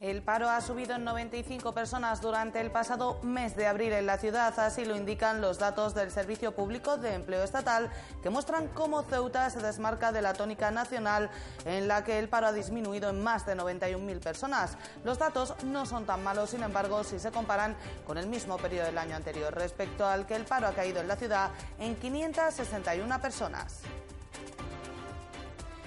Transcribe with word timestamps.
El 0.00 0.22
paro 0.22 0.48
ha 0.48 0.62
subido 0.62 0.94
en 0.94 1.04
95 1.04 1.74
personas 1.74 2.22
durante 2.22 2.58
el 2.58 2.70
pasado 2.70 3.20
mes 3.22 3.54
de 3.54 3.66
abril 3.66 3.92
en 3.92 4.06
la 4.06 4.16
ciudad, 4.16 4.58
así 4.58 4.86
lo 4.86 4.96
indican 4.96 5.42
los 5.42 5.58
datos 5.58 5.94
del 5.94 6.10
Servicio 6.10 6.52
Público 6.52 6.96
de 6.96 7.12
Empleo 7.12 7.42
Estatal, 7.42 7.90
que 8.22 8.30
muestran 8.30 8.68
cómo 8.68 9.02
Ceuta 9.02 9.50
se 9.50 9.60
desmarca 9.60 10.10
de 10.10 10.22
la 10.22 10.32
tónica 10.32 10.70
nacional 10.70 11.28
en 11.66 11.86
la 11.86 12.02
que 12.02 12.18
el 12.18 12.30
paro 12.30 12.46
ha 12.46 12.52
disminuido 12.54 13.10
en 13.10 13.22
más 13.22 13.44
de 13.44 13.54
91.000 13.54 14.20
personas. 14.20 14.78
Los 15.04 15.18
datos 15.18 15.54
no 15.64 15.84
son 15.84 16.06
tan 16.06 16.24
malos, 16.24 16.48
sin 16.48 16.62
embargo, 16.62 17.04
si 17.04 17.18
se 17.18 17.30
comparan 17.30 17.76
con 18.06 18.16
el 18.16 18.26
mismo 18.26 18.56
periodo 18.56 18.86
del 18.86 18.96
año 18.96 19.16
anterior, 19.16 19.54
respecto 19.54 20.06
al 20.06 20.24
que 20.24 20.34
el 20.34 20.46
paro 20.46 20.66
ha 20.66 20.72
caído 20.72 21.02
en 21.02 21.08
la 21.08 21.16
ciudad 21.16 21.50
en 21.78 21.94
561 21.94 23.20
personas. 23.20 23.82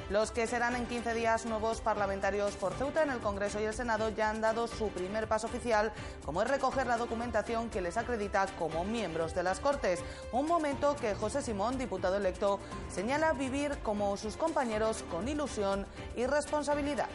Los 0.09 0.31
que 0.31 0.47
serán 0.47 0.75
en 0.75 0.85
15 0.85 1.13
días 1.13 1.45
nuevos 1.45 1.79
parlamentarios 1.79 2.55
por 2.55 2.73
Ceuta 2.73 3.03
en 3.03 3.09
el 3.09 3.19
Congreso 3.19 3.61
y 3.61 3.63
el 3.63 3.73
Senado 3.73 4.09
ya 4.09 4.29
han 4.29 4.41
dado 4.41 4.67
su 4.67 4.89
primer 4.89 5.27
paso 5.27 5.47
oficial, 5.47 5.93
como 6.25 6.41
es 6.41 6.49
recoger 6.49 6.87
la 6.87 6.97
documentación 6.97 7.69
que 7.69 7.81
les 7.81 7.95
acredita 7.95 8.45
como 8.59 8.83
miembros 8.83 9.33
de 9.33 9.43
las 9.43 9.61
Cortes. 9.61 10.01
Un 10.33 10.45
momento 10.45 10.97
que 10.97 11.15
José 11.15 11.41
Simón, 11.41 11.77
diputado 11.77 12.17
electo, 12.17 12.59
señala 12.89 13.31
vivir 13.31 13.77
como 13.81 14.17
sus 14.17 14.35
compañeros 14.35 15.03
con 15.09 15.27
ilusión 15.27 15.85
y 16.17 16.25
responsabilidad 16.25 17.07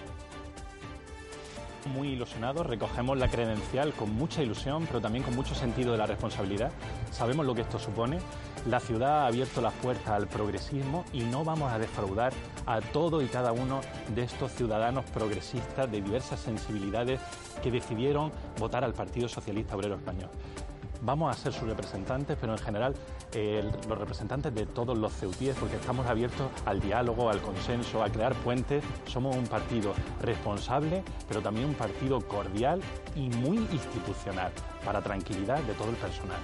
muy 1.89 2.09
ilusionados, 2.09 2.67
recogemos 2.67 3.19
la 3.19 3.29
credencial 3.29 3.93
con 3.93 4.15
mucha 4.15 4.43
ilusión, 4.43 4.87
pero 4.87 5.01
también 5.01 5.25
con 5.25 5.35
mucho 5.35 5.55
sentido 5.55 5.93
de 5.93 5.99
la 5.99 6.07
responsabilidad. 6.07 6.71
Sabemos 7.11 7.47
lo 7.47 7.55
que 7.55 7.63
esto 7.63 7.79
supone. 7.79 8.19
La 8.67 8.81
ciudad 8.81 9.23
ha 9.23 9.27
abierto 9.27 9.61
las 9.61 9.73
puertas 9.75 10.09
al 10.09 10.27
progresismo 10.27 11.05
y 11.13 11.21
no 11.21 11.45
vamos 11.45 11.73
a 11.73 11.79
defraudar 11.79 12.33
a 12.67 12.81
todo 12.81 13.23
y 13.23 13.27
cada 13.27 13.53
uno 13.53 13.81
de 14.15 14.23
estos 14.23 14.53
ciudadanos 14.53 15.05
progresistas 15.07 15.91
de 15.91 16.03
diversas 16.03 16.41
sensibilidades 16.41 17.21
que 17.63 17.71
decidieron 17.71 18.31
votar 18.59 18.85
al 18.85 18.95
Partido 18.95 19.29
Socialista 19.29 19.77
Obrero 19.77 19.95
Español 19.95 20.31
vamos 21.03 21.35
a 21.35 21.39
ser 21.39 21.53
sus 21.53 21.69
representantes, 21.69 22.37
pero 22.41 22.53
en 22.53 22.59
general 22.59 22.95
eh, 23.33 23.69
los 23.89 23.99
representantes 23.99 24.55
de 24.55 24.67
todos 24.67 24.97
los 24.97 25.13
ceutíes, 25.13 25.57
porque 25.57 25.77
estamos 25.77 26.07
abiertos 26.07 26.51
al 26.67 26.81
diálogo, 26.81 27.31
al 27.31 27.41
consenso, 27.41 28.03
a 28.03 28.11
crear 28.11 28.35
puentes. 28.35 28.83
Somos 29.07 29.37
un 29.37 29.47
partido 29.47 29.95
responsable, 30.21 31.03
pero 31.29 31.41
también 31.43 31.67
un 31.67 31.75
partido 31.75 32.21
cordial 32.21 32.81
y 33.15 33.29
muy 33.29 33.59
institucional, 33.59 34.53
para 34.85 35.03
tranquilidad 35.03 35.61
de 35.63 35.75
todo 35.75 35.91
el 35.91 35.97
personal. 35.97 36.41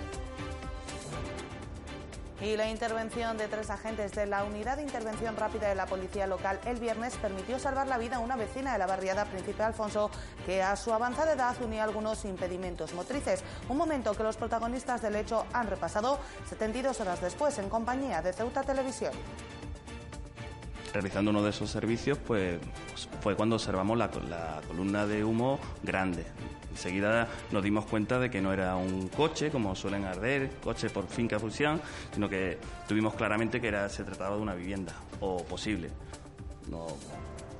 Y 2.40 2.56
la 2.56 2.68
intervención 2.68 3.38
de 3.38 3.46
tres 3.46 3.70
agentes 3.70 4.12
de 4.12 4.26
la 4.26 4.44
Unidad 4.44 4.76
de 4.76 4.82
Intervención 4.82 5.36
Rápida 5.36 5.68
de 5.68 5.74
la 5.74 5.86
Policía 5.86 6.26
Local 6.26 6.58
el 6.66 6.78
viernes 6.78 7.16
permitió 7.16 7.58
salvar 7.58 7.86
la 7.86 7.96
vida 7.96 8.16
a 8.16 8.18
una 8.18 8.36
vecina 8.36 8.72
de 8.72 8.78
la 8.78 8.86
barriada 8.86 9.24
Príncipe 9.24 9.62
Alfonso 9.62 10.10
que 10.44 10.62
a 10.62 10.74
su 10.76 10.92
avanzada 10.92 11.32
edad 11.32 11.56
unía 11.62 11.84
algunos 11.84 12.24
impedimentos 12.24 12.92
motrices. 12.92 13.44
Un 13.68 13.76
momento 13.76 14.14
que 14.14 14.24
los 14.24 14.36
protagonistas 14.36 15.00
del 15.00 15.16
hecho 15.16 15.46
han 15.52 15.68
repasado 15.68 16.18
72 16.48 17.00
horas 17.00 17.20
después 17.20 17.56
en 17.58 17.68
compañía 17.68 18.20
de 18.20 18.32
Ceuta 18.32 18.62
Televisión 18.62 19.12
realizando 20.94 21.32
uno 21.32 21.42
de 21.42 21.50
esos 21.50 21.70
servicios, 21.70 22.18
pues 22.24 22.60
fue 23.20 23.34
cuando 23.34 23.56
observamos 23.56 23.98
la, 23.98 24.08
columna 24.68 25.06
de 25.06 25.24
humo 25.24 25.58
grande. 25.82 26.24
Enseguida 26.74 27.28
nos 27.52 27.62
dimos 27.62 27.84
cuenta 27.86 28.18
de 28.18 28.30
que 28.30 28.40
no 28.40 28.52
era 28.52 28.74
un 28.74 29.06
coche, 29.08 29.50
como 29.50 29.76
suelen 29.76 30.04
arder, 30.04 30.50
coche 30.62 30.90
por 30.90 31.06
finca 31.06 31.38
fusión, 31.38 31.80
sino 32.12 32.28
que 32.28 32.58
tuvimos 32.88 33.14
claramente 33.14 33.60
que 33.60 33.68
era, 33.68 33.88
se 33.88 34.02
trataba 34.02 34.34
de 34.34 34.42
una 34.42 34.54
vivienda, 34.54 34.92
o 35.20 35.44
posible. 35.44 35.90
No, 36.68 36.86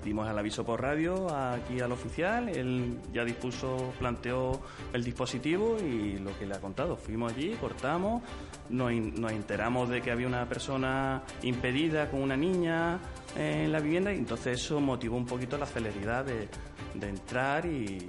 dimos 0.05 0.29
el 0.29 0.37
aviso 0.37 0.65
por 0.65 0.83
radio 0.83 1.33
aquí 1.33 1.81
al 1.81 1.93
oficial, 1.93 2.49
él 2.49 2.99
ya 3.13 3.25
dispuso, 3.25 3.93
planteó 4.01 4.61
el 4.93 5.05
dispositivo 5.05 5.77
y 5.79 6.19
lo 6.19 6.37
que 6.37 6.47
le 6.47 6.55
ha 6.55 6.61
contado. 6.61 6.97
Fuimos 6.97 7.33
allí, 7.33 7.57
cortamos, 7.61 8.23
nos, 8.69 8.91
enteramos 8.91 9.89
de 9.89 10.03
que 10.03 10.11
había 10.11 10.27
una 10.27 10.49
persona 10.49 11.23
impedida 11.43 12.11
con 12.11 12.21
una 12.21 12.37
niña 12.37 12.99
en 13.37 13.71
la 13.71 13.79
vivienda 13.79 14.13
y 14.13 14.19
entonces 14.19 14.61
eso 14.61 14.81
motivó 14.81 15.17
un 15.17 15.27
poquito 15.27 15.57
la 15.57 15.67
celeridad 15.67 16.25
de 16.25 17.09
entrar 17.09 17.65
y, 17.65 18.09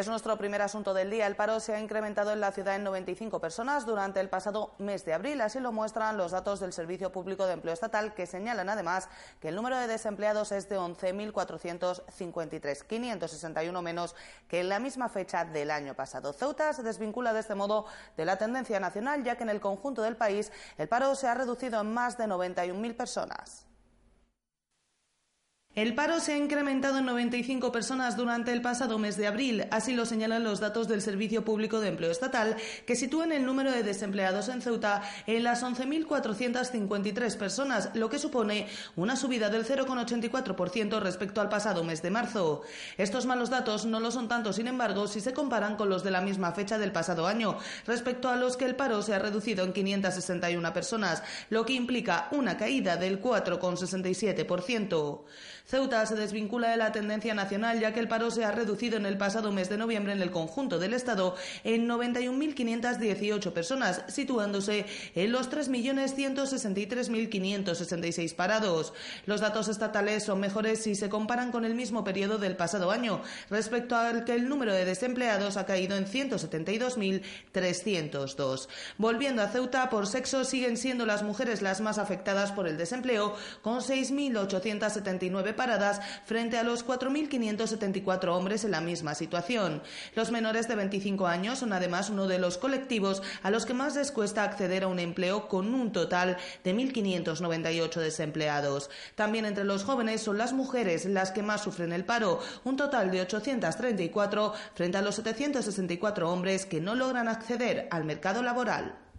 Es 0.00 0.08
nuestro 0.08 0.36
primer 0.38 0.62
asunto 0.62 0.94
del 0.94 1.10
día. 1.10 1.26
El 1.26 1.36
paro 1.36 1.60
se 1.60 1.74
ha 1.74 1.78
incrementado 1.78 2.32
en 2.32 2.40
la 2.40 2.52
ciudad 2.52 2.74
en 2.74 2.84
95 2.84 3.38
personas 3.38 3.84
durante 3.84 4.18
el 4.18 4.30
pasado 4.30 4.74
mes 4.78 5.04
de 5.04 5.12
abril. 5.12 5.42
Así 5.42 5.60
lo 5.60 5.72
muestran 5.72 6.16
los 6.16 6.32
datos 6.32 6.58
del 6.58 6.72
Servicio 6.72 7.12
Público 7.12 7.44
de 7.44 7.52
Empleo 7.52 7.74
Estatal, 7.74 8.14
que 8.14 8.24
señalan 8.24 8.70
además 8.70 9.10
que 9.40 9.48
el 9.48 9.56
número 9.56 9.76
de 9.76 9.88
desempleados 9.88 10.52
es 10.52 10.70
de 10.70 10.78
11.453, 10.78 12.86
561 12.86 13.82
menos 13.82 14.16
que 14.48 14.60
en 14.60 14.70
la 14.70 14.78
misma 14.78 15.10
fecha 15.10 15.44
del 15.44 15.70
año 15.70 15.92
pasado. 15.92 16.32
Ceuta 16.32 16.72
se 16.72 16.82
desvincula 16.82 17.34
de 17.34 17.40
este 17.40 17.54
modo 17.54 17.84
de 18.16 18.24
la 18.24 18.38
tendencia 18.38 18.80
nacional, 18.80 19.22
ya 19.22 19.36
que 19.36 19.42
en 19.42 19.50
el 19.50 19.60
conjunto 19.60 20.00
del 20.00 20.16
país 20.16 20.50
el 20.78 20.88
paro 20.88 21.14
se 21.14 21.28
ha 21.28 21.34
reducido 21.34 21.78
en 21.78 21.92
más 21.92 22.16
de 22.16 22.24
91.000 22.24 22.96
personas. 22.96 23.69
El 25.76 25.94
paro 25.94 26.18
se 26.18 26.32
ha 26.32 26.36
incrementado 26.36 26.98
en 26.98 27.06
95 27.06 27.70
personas 27.70 28.16
durante 28.16 28.52
el 28.52 28.60
pasado 28.60 28.98
mes 28.98 29.16
de 29.16 29.28
abril, 29.28 29.68
así 29.70 29.92
lo 29.92 30.04
señalan 30.04 30.42
los 30.42 30.58
datos 30.58 30.88
del 30.88 31.00
Servicio 31.00 31.44
Público 31.44 31.78
de 31.78 31.86
Empleo 31.86 32.10
Estatal, 32.10 32.56
que 32.86 32.96
sitúan 32.96 33.30
el 33.30 33.46
número 33.46 33.70
de 33.70 33.84
desempleados 33.84 34.48
en 34.48 34.62
Ceuta 34.62 35.00
en 35.28 35.44
las 35.44 35.62
11.453 35.62 37.36
personas, 37.36 37.90
lo 37.94 38.10
que 38.10 38.18
supone 38.18 38.66
una 38.96 39.14
subida 39.14 39.48
del 39.48 39.64
0,84% 39.64 40.98
respecto 40.98 41.40
al 41.40 41.48
pasado 41.48 41.84
mes 41.84 42.02
de 42.02 42.10
marzo. 42.10 42.62
Estos 42.98 43.26
malos 43.26 43.48
datos 43.48 43.86
no 43.86 44.00
lo 44.00 44.10
son 44.10 44.26
tanto, 44.26 44.52
sin 44.52 44.66
embargo, 44.66 45.06
si 45.06 45.20
se 45.20 45.32
comparan 45.32 45.76
con 45.76 45.88
los 45.88 46.02
de 46.02 46.10
la 46.10 46.20
misma 46.20 46.50
fecha 46.50 46.78
del 46.78 46.90
pasado 46.90 47.28
año, 47.28 47.58
respecto 47.86 48.28
a 48.28 48.34
los 48.34 48.56
que 48.56 48.64
el 48.64 48.74
paro 48.74 49.02
se 49.02 49.14
ha 49.14 49.20
reducido 49.20 49.64
en 49.64 49.72
561 49.72 50.72
personas, 50.72 51.22
lo 51.48 51.64
que 51.64 51.74
implica 51.74 52.26
una 52.32 52.56
caída 52.56 52.96
del 52.96 53.22
4,67%. 53.22 55.20
Ceuta 55.70 56.04
se 56.04 56.16
desvincula 56.16 56.70
de 56.70 56.76
la 56.76 56.90
tendencia 56.90 57.32
nacional 57.32 57.78
ya 57.78 57.94
que 57.94 58.00
el 58.00 58.08
paro 58.08 58.32
se 58.32 58.44
ha 58.44 58.50
reducido 58.50 58.96
en 58.96 59.06
el 59.06 59.16
pasado 59.16 59.52
mes 59.52 59.68
de 59.68 59.76
noviembre 59.76 60.12
en 60.12 60.20
el 60.20 60.32
conjunto 60.32 60.80
del 60.80 60.94
Estado 60.94 61.36
en 61.62 61.88
91.518 61.88 63.52
personas, 63.52 64.02
situándose 64.08 64.86
en 65.14 65.30
los 65.30 65.48
3.163.566 65.48 68.34
parados. 68.34 68.92
Los 69.26 69.40
datos 69.40 69.68
estatales 69.68 70.24
son 70.24 70.40
mejores 70.40 70.82
si 70.82 70.96
se 70.96 71.08
comparan 71.08 71.52
con 71.52 71.64
el 71.64 71.76
mismo 71.76 72.02
periodo 72.02 72.38
del 72.38 72.56
pasado 72.56 72.90
año, 72.90 73.22
respecto 73.48 73.94
al 73.94 74.24
que 74.24 74.34
el 74.34 74.48
número 74.48 74.72
de 74.72 74.84
desempleados 74.84 75.56
ha 75.56 75.66
caído 75.66 75.96
en 75.96 76.06
172.302. 76.06 78.66
Volviendo 78.98 79.42
a 79.42 79.48
Ceuta, 79.48 79.88
por 79.88 80.08
sexo 80.08 80.44
siguen 80.44 80.76
siendo 80.76 81.06
las 81.06 81.22
mujeres 81.22 81.62
las 81.62 81.80
más 81.80 81.98
afectadas 81.98 82.50
por 82.50 82.66
el 82.66 82.76
desempleo, 82.76 83.36
con 83.62 83.78
6.879 83.78 85.59
paradas 85.60 86.00
frente 86.24 86.56
a 86.56 86.62
los 86.62 86.86
4.574 86.86 88.28
hombres 88.28 88.64
en 88.64 88.70
la 88.70 88.80
misma 88.80 89.14
situación. 89.14 89.82
Los 90.14 90.30
menores 90.30 90.68
de 90.68 90.74
25 90.74 91.26
años 91.26 91.58
son 91.58 91.74
además 91.74 92.08
uno 92.08 92.26
de 92.26 92.38
los 92.38 92.56
colectivos 92.56 93.22
a 93.42 93.50
los 93.50 93.66
que 93.66 93.74
más 93.74 93.94
les 93.94 94.10
cuesta 94.10 94.42
acceder 94.42 94.84
a 94.84 94.86
un 94.88 94.98
empleo 94.98 95.48
con 95.48 95.74
un 95.74 95.92
total 95.92 96.38
de 96.64 96.74
1.598 96.74 98.00
desempleados. 98.00 98.88
También 99.16 99.44
entre 99.44 99.64
los 99.64 99.84
jóvenes 99.84 100.22
son 100.22 100.38
las 100.38 100.54
mujeres 100.54 101.04
las 101.04 101.30
que 101.30 101.42
más 101.42 101.62
sufren 101.62 101.92
el 101.92 102.06
paro, 102.06 102.40
un 102.64 102.78
total 102.78 103.10
de 103.10 103.20
834 103.20 104.54
frente 104.74 104.96
a 104.96 105.02
los 105.02 105.16
764 105.16 106.32
hombres 106.32 106.64
que 106.64 106.80
no 106.80 106.94
logran 106.94 107.28
acceder 107.28 107.86
al 107.90 108.04
mercado 108.04 108.42
laboral. 108.42 109.09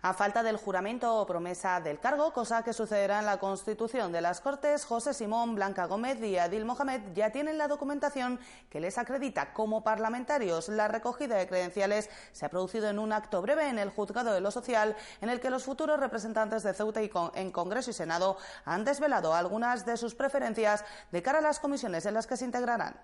A 0.00 0.14
falta 0.14 0.44
del 0.44 0.58
juramento 0.58 1.12
o 1.16 1.26
promesa 1.26 1.80
del 1.80 1.98
cargo, 1.98 2.32
cosa 2.32 2.62
que 2.62 2.72
sucederá 2.72 3.18
en 3.18 3.26
la 3.26 3.38
Constitución 3.38 4.12
de 4.12 4.20
las 4.20 4.40
Cortes, 4.40 4.84
José 4.84 5.12
Simón, 5.12 5.56
Blanca 5.56 5.86
Gómez 5.86 6.22
y 6.22 6.38
Adil 6.38 6.64
Mohamed 6.64 7.00
ya 7.16 7.32
tienen 7.32 7.58
la 7.58 7.66
documentación 7.66 8.38
que 8.70 8.78
les 8.78 8.96
acredita 8.96 9.52
como 9.52 9.82
parlamentarios. 9.82 10.68
La 10.68 10.86
recogida 10.86 11.34
de 11.34 11.48
credenciales 11.48 12.10
se 12.30 12.46
ha 12.46 12.48
producido 12.48 12.88
en 12.88 13.00
un 13.00 13.12
acto 13.12 13.42
breve 13.42 13.68
en 13.68 13.80
el 13.80 13.90
Juzgado 13.90 14.32
de 14.32 14.40
lo 14.40 14.52
Social, 14.52 14.94
en 15.20 15.30
el 15.30 15.40
que 15.40 15.50
los 15.50 15.64
futuros 15.64 15.98
representantes 15.98 16.62
de 16.62 16.74
Ceuta 16.74 17.02
y 17.02 17.10
en 17.34 17.50
Congreso 17.50 17.90
y 17.90 17.94
Senado 17.94 18.36
han 18.64 18.84
desvelado 18.84 19.34
algunas 19.34 19.84
de 19.84 19.96
sus 19.96 20.14
preferencias 20.14 20.84
de 21.10 21.22
cara 21.24 21.40
a 21.40 21.42
las 21.42 21.58
comisiones 21.58 22.06
en 22.06 22.14
las 22.14 22.28
que 22.28 22.36
se 22.36 22.44
integrarán. 22.44 22.94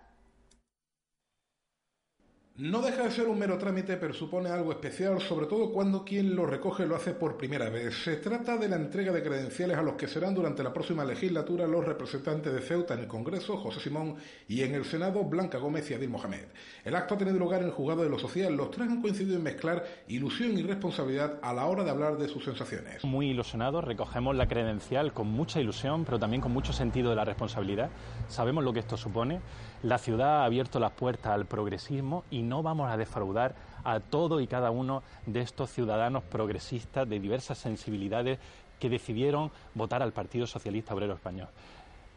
No 2.57 2.83
deja 2.83 3.03
de 3.03 3.11
ser 3.11 3.27
un 3.27 3.37
mero 3.37 3.59
trámite, 3.59 3.97
pero 3.97 4.15
supone 4.15 4.49
algo 4.49 4.71
especial, 4.71 5.21
sobre 5.21 5.47
todo 5.47 5.73
cuando 5.73 6.05
quien 6.05 6.37
lo 6.37 6.47
recoge 6.47 6.87
lo 6.87 6.95
hace 6.95 7.13
por 7.13 7.37
primera 7.37 7.69
vez. 7.69 8.05
Se 8.05 8.15
trata 8.19 8.57
de 8.57 8.69
la 8.69 8.77
entrega 8.77 9.11
de 9.11 9.25
credenciales 9.25 9.77
a 9.77 9.83
los 9.83 9.95
que 9.95 10.07
serán 10.07 10.37
durante 10.37 10.63
la 10.63 10.73
próxima 10.73 11.05
legislatura 11.05 11.67
los 11.67 11.85
representantes 11.85 12.53
de 12.53 12.61
Ceuta 12.61 12.95
en 12.95 13.01
el 13.01 13.07
Congreso, 13.09 13.57
José 13.57 13.81
Simón, 13.81 14.15
y 14.47 14.63
en 14.63 14.77
el 14.77 14.85
Senado, 14.85 15.25
Blanca 15.25 15.59
Gómez 15.59 15.91
y 15.91 15.95
Adil 15.95 16.11
Mohamed. 16.11 16.45
El 16.85 16.95
acto 16.95 17.15
ha 17.15 17.19
tenido 17.19 17.37
lugar 17.41 17.61
en 17.61 17.67
el 17.67 17.73
juzgado 17.73 18.05
de 18.05 18.09
lo 18.09 18.21
social. 18.21 18.57
Los 18.57 18.71
tres 18.71 18.89
han 18.89 19.03
coincidido 19.03 19.37
en 19.37 19.43
mezclar 19.43 19.85
ilusión 20.07 20.57
y 20.57 20.63
responsabilidad 20.63 21.41
a 21.43 21.53
la 21.53 21.67
hora 21.67 21.83
de 21.83 21.91
hablar 21.91 22.19
de 22.19 22.29
sus 22.29 22.45
sensaciones. 22.45 23.03
Muy 23.03 23.31
ilusionados, 23.31 23.83
recogemos 23.83 24.37
la 24.37 24.47
credencial 24.47 25.13
con 25.13 25.27
mucha 25.27 25.61
ilusión, 25.61 26.05
pero 26.05 26.21
también 26.21 26.41
con 26.41 26.53
mucho 26.53 26.73
sentido 26.73 27.11
de 27.11 27.17
la 27.17 27.25
responsabilidad. 27.25 27.91
Sabemos 28.29 28.63
lo 28.63 28.73
que 28.73 28.79
esto 28.79 28.97
supone. 28.97 29.41
La 29.85 29.99
ciudad 29.99 30.41
ha 30.41 30.45
abierto 30.47 30.81
las 30.81 30.93
puertas 30.93 31.33
al 31.33 31.45
progresismo 31.45 32.25
y 32.31 32.41
no 32.41 32.63
vamos 32.63 32.91
a 32.91 32.97
defraudar 32.97 33.55
a 33.85 34.01
todo 34.01 34.41
y 34.41 34.47
cada 34.47 34.71
uno 34.71 35.03
de 35.27 35.43
estos 35.43 35.71
ciudadanos 35.73 36.23
progresistas 36.23 37.07
de 37.07 37.21
diversas 37.21 37.59
sensibilidades 37.59 38.39
que 38.81 38.89
decidieron 38.89 39.51
votar 39.75 40.03
al 40.03 40.15
Partido 40.15 40.47
Socialista 40.47 40.95
Obrero 40.95 41.13
Español. 41.13 41.49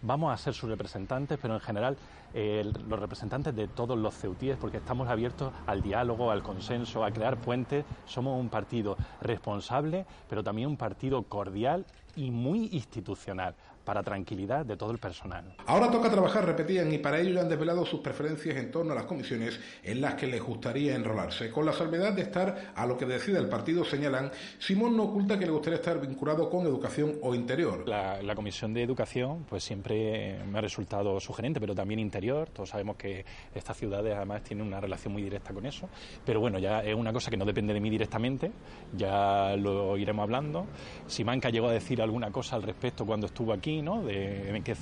Vamos 0.01 0.33
a 0.33 0.37
ser 0.37 0.53
sus 0.53 0.69
representantes, 0.69 1.37
pero 1.41 1.55
en 1.55 1.59
general 1.59 1.97
eh, 2.33 2.71
los 2.87 2.99
representantes 3.01 3.53
de 3.53 3.67
todos 3.67 3.97
los 3.97 4.15
ceutíes, 4.15 4.55
porque 4.55 4.77
estamos 4.77 5.09
abiertos 5.09 5.51
al 5.65 5.81
diálogo, 5.81 6.31
al 6.31 6.43
consenso, 6.43 7.03
a 7.03 7.11
crear 7.11 7.35
puentes. 7.35 7.83
Somos 8.05 8.39
un 8.39 8.47
partido 8.47 8.95
responsable, 9.19 10.05
pero 10.29 10.41
también 10.41 10.69
un 10.69 10.77
partido 10.77 11.21
cordial 11.23 11.85
y 12.15 12.31
muy 12.31 12.69
institucional 12.71 13.55
para 13.87 14.03
tranquilidad 14.03 14.65
de 14.65 14.75
todo 14.75 14.91
el 14.91 14.97
personal. 14.97 15.55
Ahora 15.65 15.89
toca 15.89 16.09
trabajar, 16.11 16.45
repetían, 16.45 16.91
y 16.91 16.97
para 16.97 17.21
ello 17.21 17.35
ya 17.35 17.41
han 17.43 17.47
desvelado 17.47 17.85
sus 17.85 18.01
preferencias 18.01 18.57
en 18.57 18.69
torno 18.69 18.91
a 18.91 18.95
las 18.95 19.05
comisiones 19.05 19.57
en 19.81 20.01
las 20.01 20.15
que 20.15 20.27
les 20.27 20.43
gustaría 20.43 20.93
enrolarse. 20.93 21.49
Con 21.49 21.65
la 21.65 21.71
salvedad 21.71 22.11
de 22.11 22.23
estar 22.23 22.73
a 22.75 22.85
lo 22.85 22.97
que 22.97 23.05
decida 23.05 23.39
el 23.39 23.47
partido, 23.47 23.85
señalan, 23.85 24.29
Simón 24.59 24.97
no 24.97 25.03
oculta 25.03 25.39
que 25.39 25.45
le 25.45 25.51
gustaría 25.53 25.77
estar 25.77 26.01
vinculado 26.01 26.49
con 26.49 26.65
educación 26.65 27.13
o 27.21 27.33
interior. 27.33 27.87
La, 27.87 28.21
la 28.21 28.35
comisión 28.35 28.73
de 28.73 28.83
educación, 28.83 29.45
pues 29.47 29.63
siempre 29.63 30.37
me 30.51 30.57
ha 30.57 30.61
resultado 30.61 31.17
sugerente, 31.21 31.61
pero 31.61 31.73
también 31.73 32.01
interior. 32.01 32.49
Todos 32.49 32.67
sabemos 32.67 32.97
que 32.97 33.23
estas 33.55 33.77
ciudades 33.77 34.13
además 34.17 34.43
tienen 34.43 34.67
una 34.67 34.81
relación 34.81 35.13
muy 35.13 35.21
directa 35.21 35.53
con 35.53 35.65
eso. 35.65 35.87
Pero 36.25 36.41
bueno, 36.41 36.59
ya 36.59 36.83
es 36.83 36.93
una 36.93 37.13
cosa 37.13 37.31
que 37.31 37.37
no 37.37 37.45
depende 37.45 37.73
de 37.73 37.79
mí 37.79 37.89
directamente, 37.89 38.51
ya 38.97 39.55
lo 39.55 39.95
iremos 39.95 40.23
hablando. 40.23 40.65
Si 41.05 41.23
Manca 41.23 41.49
llegó 41.49 41.69
a 41.69 41.71
decir 41.71 42.01
alguna 42.01 42.31
cosa 42.31 42.57
al 42.57 42.63
respecto 42.63 43.05
cuando 43.05 43.27
estuvo 43.27 43.53
aquí, 43.53 43.76
de 43.83 44.55
en, 44.55 44.63
qué, 44.63 44.75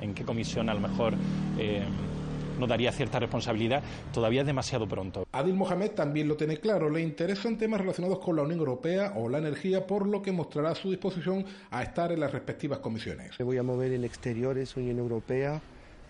en 0.00 0.14
qué 0.14 0.24
comisión 0.24 0.68
a 0.68 0.74
lo 0.74 0.80
mejor 0.80 1.14
eh, 1.58 1.82
nos 2.58 2.68
daría 2.68 2.92
cierta 2.92 3.18
responsabilidad, 3.18 3.82
todavía 4.12 4.42
es 4.42 4.46
demasiado 4.46 4.86
pronto. 4.86 5.26
Adil 5.32 5.54
Mohamed 5.54 5.92
también 5.92 6.28
lo 6.28 6.36
tiene 6.36 6.58
claro, 6.58 6.90
le 6.90 7.00
interesan 7.00 7.56
temas 7.56 7.80
relacionados 7.80 8.18
con 8.18 8.36
la 8.36 8.42
Unión 8.42 8.58
Europea 8.60 9.14
o 9.16 9.28
la 9.28 9.38
energía, 9.38 9.86
por 9.86 10.06
lo 10.06 10.20
que 10.20 10.30
mostrará 10.30 10.74
su 10.74 10.90
disposición 10.90 11.44
a 11.70 11.82
estar 11.82 12.12
en 12.12 12.20
las 12.20 12.32
respectivas 12.32 12.78
comisiones. 12.80 13.38
Me 13.38 13.44
voy 13.44 13.56
a 13.56 13.62
mover 13.62 13.92
en 13.92 14.04
exteriores, 14.04 14.76
Unión 14.76 14.98
Europea, 14.98 15.60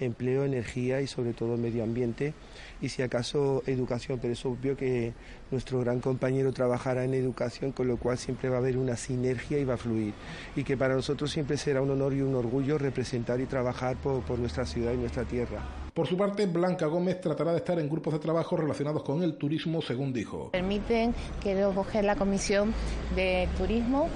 empleo, 0.01 0.45
energía 0.45 1.01
y 1.01 1.07
sobre 1.07 1.33
todo 1.33 1.57
medio 1.57 1.83
ambiente 1.83 2.35
y 2.81 2.89
si 2.89 3.03
acaso 3.03 3.63
educación, 3.67 4.19
pero 4.21 4.33
es 4.33 4.45
obvio 4.45 4.77
que 4.77 5.13
nuestro 5.51 5.81
gran 5.81 6.01
compañero 6.01 6.53
trabajará 6.53 7.05
en 7.05 7.15
educación, 7.15 7.73
con 7.73 7.89
lo 7.89 7.97
cual 7.97 8.19
siempre 8.19 8.49
va 8.49 8.57
a 8.57 8.59
haber 8.59 8.77
una 8.77 8.97
sinergia 8.97 9.59
y 9.59 9.65
va 9.65 9.75
a 9.75 9.79
fluir 9.79 10.15
y 10.57 10.65
que 10.65 10.77
para 10.77 10.95
nosotros 10.95 11.31
siempre 11.31 11.57
será 11.57 11.83
un 11.83 11.91
honor 11.91 12.15
y 12.15 12.23
un 12.23 12.35
orgullo 12.35 12.79
representar 12.79 13.41
y 13.41 13.47
trabajar 13.47 13.97
por, 13.97 14.23
por 14.23 14.39
nuestra 14.39 14.65
ciudad 14.65 14.93
y 14.93 14.97
nuestra 14.97 15.25
tierra. 15.25 15.63
Por 15.95 16.07
su 16.07 16.17
parte, 16.17 16.47
Blanca 16.47 16.87
Gómez 16.87 17.21
tratará 17.21 17.51
de 17.51 17.59
estar 17.59 17.79
en 17.79 17.89
grupos 17.89 18.13
de 18.13 18.21
trabajo 18.21 18.57
relacionados 18.57 19.03
con 19.03 19.23
el 19.23 19.37
turismo, 19.37 19.83
según 19.83 20.13
dijo. 20.13 20.51
Permiten 20.53 21.15
que 21.43 21.61
coger 21.75 22.05
la 22.05 22.17
comisión 22.17 22.73
de 23.17 23.49
turismo 23.59 24.09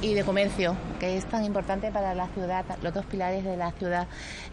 y 0.00 0.14
de 0.14 0.22
comercio, 0.22 0.76
que 1.00 1.16
es 1.16 1.24
tan 1.24 1.44
importante 1.44 1.90
para 1.90 2.14
la 2.14 2.28
ciudad, 2.28 2.64
los 2.82 2.94
dos 2.94 3.04
pilares 3.06 3.44
de 3.44 3.56
la 3.56 3.72
ciudad 3.72 4.06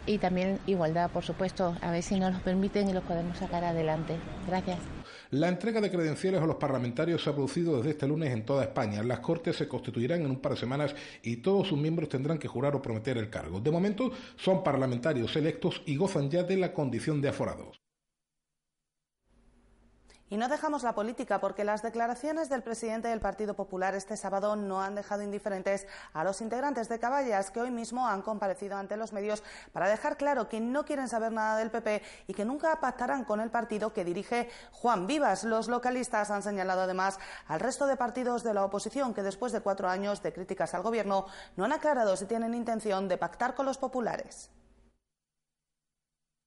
y 0.06 0.18
también 0.18 0.60
igualdad, 0.66 1.12
por 1.12 1.24
supuesto, 1.24 1.76
a 1.82 1.92
ver 1.92 2.02
si 2.02 2.20
nos 2.20 2.34
lo 2.34 2.40
permiten 2.40 2.90
y 2.90 2.94
los 2.94 3.04
podemos 3.04 3.38
sacar 3.38 3.64
adelante. 3.64 4.16
Gracias. 4.48 4.80
La 5.32 5.48
entrega 5.50 5.82
de 5.82 5.92
credenciales 5.92 6.42
a 6.42 6.46
los 6.46 6.56
parlamentarios 6.56 7.24
se 7.24 7.30
ha 7.30 7.34
producido 7.34 7.78
desde 7.78 7.92
este 7.92 8.08
lunes 8.08 8.32
en 8.32 8.46
toda 8.46 8.64
España. 8.64 9.04
Las 9.04 9.20
Cortes 9.20 9.56
se 9.56 9.68
constituirán 9.68 10.22
en 10.22 10.32
un 10.32 10.40
par 10.40 10.54
de 10.54 10.60
semanas 10.60 10.96
y 11.22 11.38
todos 11.38 11.68
sus 11.68 11.78
miembros 11.78 12.10
tendrán 12.10 12.38
que 12.38 12.48
jurar 12.48 12.76
o 12.76 12.82
prometer 12.82 13.18
el 13.18 13.30
cargo. 13.30 13.60
De 13.60 13.72
momento 13.72 14.12
son 14.38 14.64
parlamentarios 14.64 15.36
electos 15.36 15.82
y 15.86 15.96
gozan 15.96 16.30
ya 16.30 16.44
de 16.44 16.58
la 16.58 16.74
condición 16.74 17.22
de 17.22 17.30
aforados. 17.30 17.85
Y 20.28 20.38
no 20.38 20.50
dejamos 20.50 20.82
la 20.82 20.96
política 20.96 21.40
porque 21.40 21.64
las 21.64 21.84
declaraciones 21.84 22.50
del 22.50 22.64
presidente 22.64 23.10
del 23.10 23.20
Partido 23.20 23.54
Popular 23.54 23.94
este 23.94 24.18
sábado 24.18 24.56
no 24.56 24.82
han 24.82 24.96
dejado 24.96 25.22
indiferentes 25.22 25.86
a 26.14 26.24
los 26.24 26.42
integrantes 26.42 26.90
de 26.90 26.98
Caballas 26.98 27.52
que 27.52 27.62
hoy 27.62 27.70
mismo 27.70 28.08
han 28.08 28.24
comparecido 28.24 28.76
ante 28.76 28.98
los 28.98 29.14
medios 29.14 29.44
para 29.72 29.88
dejar 29.88 30.18
claro 30.18 30.50
que 30.50 30.60
no 30.60 30.84
quieren 30.84 31.10
saber 31.10 31.32
nada 31.32 31.58
del 31.58 31.70
PP 31.70 32.02
y 32.26 32.34
que 32.34 32.44
nunca 32.44 32.80
pactarán 32.80 33.24
con 33.24 33.40
el 33.40 33.52
partido 33.52 33.94
que 33.94 34.04
dirige 34.04 34.50
Juan 34.72 35.06
Vivas. 35.06 35.44
Los 35.44 35.68
localistas 35.68 36.32
han 36.32 36.42
señalado 36.42 36.82
además 36.82 37.20
al 37.48 37.60
resto 37.60 37.86
de 37.86 37.96
partidos 37.96 38.42
de 38.42 38.56
la 38.56 38.66
oposición 38.66 39.14
que 39.14 39.22
después 39.22 39.52
de 39.52 39.62
cuatro 39.62 39.90
años 39.90 40.24
de 40.24 40.34
críticas 40.34 40.74
al 40.74 40.82
Gobierno 40.82 41.28
no 41.56 41.66
han 41.66 41.74
aclarado 41.74 42.18
si 42.18 42.26
tienen 42.26 42.56
intención 42.56 43.08
de 43.08 43.20
pactar 43.20 43.54
con 43.54 43.68
los 43.68 43.78
populares. 43.78 44.50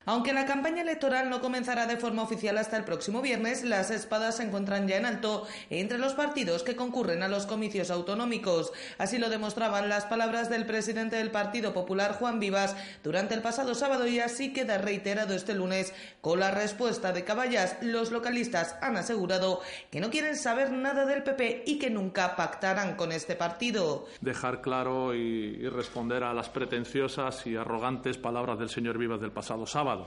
Aunque 0.09 0.33
la 0.33 0.47
campaña 0.47 0.81
electoral 0.81 1.29
no 1.29 1.43
comenzará 1.43 1.87
de 1.87 1.99
forma 1.99 2.23
oficial 2.23 2.57
hasta 2.57 2.79
el 2.79 2.85
próximo 2.85 3.21
viernes, 3.21 3.63
las 3.63 3.91
espadas 3.91 4.39
se 4.39 4.43
encuentran 4.43 4.89
ya 4.89 4.97
en 4.97 5.05
alto 5.05 5.47
entre 5.69 5.99
los 5.99 6.15
partidos 6.15 6.63
que 6.63 6.77
concurren 6.77 7.23
a 7.23 7.29
los 7.29 7.45
comicios 7.45 7.91
autonómicos. 7.91 8.73
Así 8.97 9.19
lo 9.19 9.29
demostraban 9.29 9.91
las 9.91 10.07
palabras 10.07 10.49
del 10.49 10.65
presidente 10.65 11.17
del 11.17 11.31
Partido 11.31 11.75
Popular, 11.75 12.15
Juan 12.15 12.41
Vivas, 12.41 12.75
durante 13.05 13.35
el 13.35 13.43
pasado 13.43 13.75
sábado 13.75 14.07
y 14.07 14.19
así 14.19 14.55
queda 14.55 14.79
reiterado 14.79 15.35
este 15.35 15.53
lunes 15.53 15.93
con 16.23 16.41
la 16.41 16.53
respuesta 16.53 17.13
de 17.13 17.25
Caballas. 17.25 17.77
Los 17.83 18.11
localistas 18.11 18.77
han 18.81 18.97
asegurado 18.97 19.61
que 19.91 20.01
no 20.01 20.09
quieren 20.09 20.37
saber 20.37 20.73
nada 20.73 21.05
del 21.05 21.23
PP 21.23 21.65
y 21.67 21.79
que 21.79 21.91
nunca 21.91 22.35
pactarán 22.35 22.97
con 22.97 23.13
este 23.13 23.35
partido. 23.35 24.07
Dejar 24.23 24.63
claro 24.63 25.15
y, 25.15 25.69
responder 25.69 26.25
a 26.25 26.33
las 26.33 26.49
pretenciosas 26.49 27.47
y 27.47 27.57
arrogantes 27.57 28.17
palabras 28.17 28.59
del 28.59 28.71
señor 28.71 28.97
Vivas 28.97 29.21
del 29.21 29.33
pasado 29.33 29.67
sábado. 29.67 29.98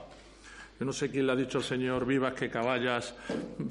Yo 0.78 0.86
no 0.86 0.92
sé 0.92 1.10
quién 1.10 1.26
le 1.26 1.32
ha 1.32 1.36
dicho 1.36 1.58
al 1.58 1.64
señor 1.64 2.04
Vivas 2.04 2.34
que 2.34 2.50
Caballas 2.50 3.14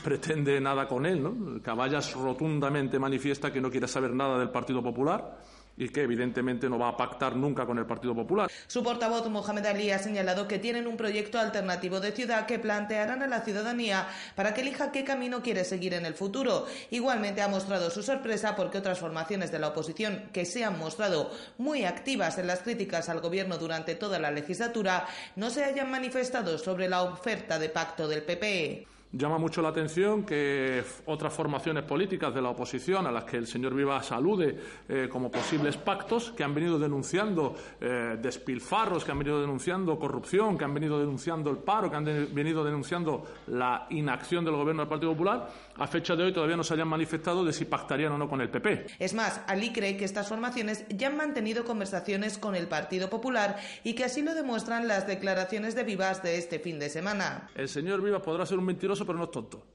pretende 0.02 0.62
nada 0.62 0.88
con 0.88 1.06
él, 1.06 1.22
¿no? 1.22 1.62
Caballas 1.62 2.14
rotundamente 2.14 3.00
manifiesta 3.00 3.52
que 3.52 3.60
no 3.60 3.70
quiere 3.70 3.88
saber 3.88 4.14
nada 4.14 4.38
del 4.38 4.50
Partido 4.50 4.82
Popular 4.82 5.40
y 5.82 5.90
que 5.90 6.04
evidentemente 6.04 6.70
no 6.70 6.78
va 6.78 6.90
a 6.90 6.98
pactar 6.98 7.36
nunca 7.36 7.66
con 7.66 7.80
el 7.80 7.88
Partido 7.88 8.14
Popular. 8.14 8.52
Su 8.68 8.84
portavoz, 8.84 9.28
Mohamed 9.28 9.66
Ali, 9.66 9.90
ha 9.90 9.98
señalado 9.98 10.48
que 10.48 10.60
tienen 10.60 10.86
un 10.86 10.96
proyecto 10.96 11.40
alternativo 11.40 12.00
de 12.00 12.12
ciudad 12.12 12.46
que 12.46 12.60
plantearán 12.60 13.24
a 13.24 13.28
la 13.28 13.42
ciudadanía 13.42 14.08
para 14.36 14.54
que 14.54 14.62
elija 14.62 14.92
qué 14.92 15.04
camino 15.04 15.42
quiere 15.42 15.64
seguir 15.64 15.96
en 15.96 16.06
el 16.06 16.14
futuro. 16.14 16.68
Igualmente 16.92 17.42
ha 17.42 17.48
mostrado 17.48 17.90
su 17.90 18.04
sorpresa 18.04 18.56
porque 18.56 18.78
otras 18.78 19.00
formaciones 19.00 19.52
de 19.52 19.58
la 19.58 19.70
oposición 19.70 20.30
que 20.32 20.46
se 20.46 20.64
han 20.64 20.78
mostrado 20.78 21.32
muy 21.58 21.84
activas 21.86 22.38
en 22.38 22.46
las 22.46 22.60
críticas 22.60 23.10
al 23.10 23.20
gobierno 23.20 23.58
durante 23.58 23.96
toda 23.96 24.20
la 24.20 24.30
legislatura 24.30 25.08
no 25.36 25.50
se 25.50 25.64
hayan 25.64 25.90
manifestado 25.90 26.60
sobre 26.60 26.90
la 26.90 27.02
oferta 27.02 27.58
de 27.58 27.70
pacto 27.70 28.08
del 28.08 28.22
PP. 28.22 29.01
Llama 29.14 29.38
mucho 29.38 29.62
la 29.62 29.70
atención 29.70 30.24
que 30.24 30.82
otras 31.06 31.34
formaciones 31.34 31.84
políticas 31.84 32.34
de 32.34 32.42
la 32.42 32.50
oposición, 32.50 33.06
a 33.08 33.12
las 33.12 33.26
que 33.26 33.36
el 33.36 33.46
señor 33.46 33.76
Vivas 33.76 34.10
alude 34.14 34.58
eh, 34.88 35.10
como 35.12 35.30
posibles 35.30 35.76
pactos, 35.76 36.32
que 36.32 36.46
han 36.46 36.56
venido 36.56 36.80
denunciando 36.80 37.54
eh, 37.82 38.18
despilfarros, 38.22 39.04
que 39.04 39.12
han 39.12 39.20
venido 39.20 39.42
denunciando 39.42 40.00
corrupción, 40.00 40.58
que 40.58 40.64
han 40.64 40.74
venido 40.74 40.98
denunciando 40.98 41.50
el 41.50 41.58
paro, 41.58 41.90
que 41.90 41.98
han 41.98 42.06
venido 42.06 42.64
denunciando 42.64 43.26
la 43.48 43.86
inacción 43.90 44.46
del 44.46 44.56
Gobierno 44.56 44.84
del 44.84 44.90
Partido 44.90 45.12
Popular, 45.12 45.50
a 45.76 45.88
fecha 45.88 46.16
de 46.16 46.24
hoy 46.24 46.32
todavía 46.32 46.56
no 46.56 46.64
se 46.64 46.74
hayan 46.74 46.88
manifestado 46.88 47.44
de 47.44 47.52
si 47.52 47.66
pactarían 47.66 48.14
o 48.14 48.18
no 48.18 48.30
con 48.30 48.40
el 48.40 48.50
PP. 48.50 48.86
Es 48.98 49.14
más, 49.14 49.42
Ali 49.48 49.74
cree 49.74 49.98
que 49.98 50.06
estas 50.06 50.30
formaciones 50.30 50.86
ya 50.90 51.08
han 51.08 51.18
mantenido 51.18 51.66
conversaciones 51.66 52.38
con 52.38 52.56
el 52.56 52.68
Partido 52.68 53.10
Popular 53.10 53.58
y 53.84 53.94
que 53.94 54.06
así 54.06 54.22
lo 54.22 54.34
demuestran 54.34 54.88
las 54.88 55.06
declaraciones 55.06 55.76
de 55.76 55.84
Vivas 55.84 56.24
de 56.24 56.38
este 56.38 56.60
fin 56.60 56.80
de 56.80 56.90
semana. 56.90 57.50
El 57.56 57.68
señor 57.68 58.02
Vivas 58.02 58.22
podrá 58.22 58.46
ser 58.46 58.58
un 58.58 58.66
mentiroso, 58.66 59.01
pero 59.06 59.18
no 59.18 59.26
es 59.26 59.32
tonto. 59.32 59.66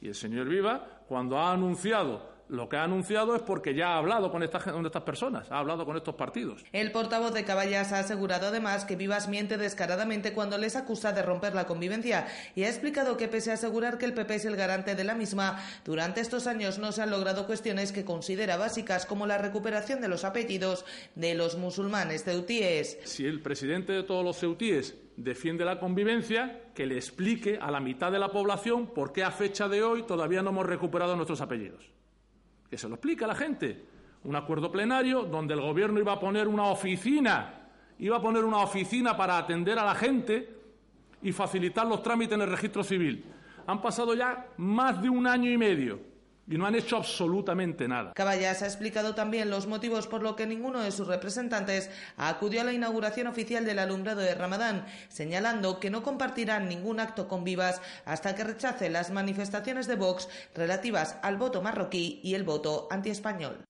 Y 0.00 0.08
el 0.08 0.14
señor 0.14 0.48
Vivas, 0.48 0.80
cuando 1.06 1.38
ha 1.38 1.52
anunciado 1.52 2.30
lo 2.50 2.68
que 2.68 2.76
ha 2.76 2.82
anunciado 2.82 3.36
es 3.36 3.42
porque 3.42 3.74
ya 3.74 3.94
ha 3.94 3.98
hablado 3.98 4.30
con, 4.32 4.42
estas 4.42 5.02
personas, 5.04 5.50
ha 5.50 5.58
hablado 5.58 5.86
con 5.86 5.96
estos 5.96 6.16
partidos. 6.16 6.64
El 6.72 6.90
portavoz 6.90 7.32
de 7.32 7.44
Caballas 7.44 7.92
ha 7.92 8.00
asegurado 8.00 8.48
además 8.48 8.84
que 8.84 8.96
Vivas 8.96 9.28
miente 9.28 9.56
descaradamente 9.56 10.32
cuando 10.32 10.58
les 10.58 10.74
acusa 10.74 11.12
de 11.12 11.22
romper 11.22 11.54
la 11.54 11.66
convivencia 11.66 12.26
y 12.56 12.64
ha 12.64 12.68
explicado 12.68 13.16
que 13.16 13.28
pese 13.28 13.52
a 13.52 13.54
asegurar 13.54 13.98
que 13.98 14.06
el 14.06 14.14
PP 14.14 14.34
es 14.34 14.44
el 14.44 14.56
garante 14.56 14.96
de 14.96 15.04
la 15.04 15.14
misma, 15.14 15.64
durante 15.84 16.20
estos 16.20 16.48
años 16.48 16.78
no 16.78 16.90
se 16.90 17.02
han 17.02 17.10
logrado 17.10 17.46
cuestiones 17.46 17.92
que 17.92 18.04
considera 18.04 18.56
básicas 18.56 19.06
como 19.06 19.26
la 19.26 19.38
recuperación 19.38 20.00
de 20.00 20.08
los 20.08 20.24
apellidos 20.24 20.84
de 21.14 21.34
los 21.34 21.56
musulmanes 21.56 22.24
ceutíes. 22.24 22.98
Si 23.04 23.24
el 23.24 23.40
presidente 23.40 23.92
de 23.92 24.02
todos 24.02 24.24
los 24.24 24.38
ceutíes 24.38 24.96
defiende 25.22 25.64
la 25.64 25.78
convivencia, 25.78 26.70
que 26.74 26.86
le 26.86 26.96
explique 26.96 27.58
a 27.60 27.70
la 27.70 27.80
mitad 27.80 28.10
de 28.10 28.18
la 28.18 28.30
población 28.30 28.88
por 28.88 29.12
qué 29.12 29.22
a 29.22 29.30
fecha 29.30 29.68
de 29.68 29.82
hoy 29.82 30.02
todavía 30.02 30.42
no 30.42 30.50
hemos 30.50 30.66
recuperado 30.66 31.14
nuestros 31.16 31.40
apellidos 31.40 31.90
que 32.70 32.78
se 32.78 32.88
lo 32.88 32.94
explica 32.94 33.24
a 33.24 33.28
la 33.28 33.34
gente. 33.34 33.84
Un 34.22 34.36
acuerdo 34.36 34.70
plenario 34.70 35.24
donde 35.24 35.54
el 35.54 35.60
Gobierno 35.60 35.98
iba 35.98 36.12
a 36.12 36.20
poner 36.20 36.46
una 36.46 36.66
oficina, 36.66 37.68
iba 37.98 38.18
a 38.18 38.22
poner 38.22 38.44
una 38.44 38.58
oficina 38.58 39.16
para 39.16 39.36
atender 39.36 39.78
a 39.78 39.84
la 39.84 39.94
gente 39.94 40.56
y 41.22 41.32
facilitar 41.32 41.86
los 41.86 42.02
trámites 42.02 42.36
en 42.36 42.42
el 42.42 42.50
registro 42.50 42.84
civil. 42.84 43.24
Han 43.66 43.82
pasado 43.82 44.14
ya 44.14 44.46
más 44.56 45.02
de 45.02 45.10
un 45.10 45.26
año 45.26 45.50
y 45.50 45.58
medio 45.58 46.09
y 46.50 46.58
no 46.58 46.66
han 46.66 46.74
hecho 46.74 46.96
absolutamente 46.96 47.86
nada. 47.86 48.12
Caballas 48.12 48.62
ha 48.62 48.66
explicado 48.66 49.14
también 49.14 49.50
los 49.50 49.68
motivos 49.68 50.08
por 50.08 50.22
los 50.22 50.34
que 50.34 50.46
ninguno 50.46 50.80
de 50.80 50.90
sus 50.90 51.06
representantes 51.06 51.90
acudió 52.16 52.60
a 52.60 52.64
la 52.64 52.72
inauguración 52.72 53.28
oficial 53.28 53.64
del 53.64 53.78
alumbrado 53.78 54.20
de 54.20 54.34
Ramadán, 54.34 54.84
señalando 55.08 55.78
que 55.78 55.90
no 55.90 56.02
compartirán 56.02 56.68
ningún 56.68 56.98
acto 56.98 57.28
con 57.28 57.44
Vivas 57.44 57.80
hasta 58.04 58.34
que 58.34 58.44
rechace 58.44 58.90
las 58.90 59.12
manifestaciones 59.12 59.86
de 59.86 59.94
Vox 59.94 60.28
relativas 60.54 61.16
al 61.22 61.36
voto 61.36 61.62
marroquí 61.62 62.20
y 62.24 62.34
el 62.34 62.42
voto 62.42 62.88
antiespañol. 62.90 63.69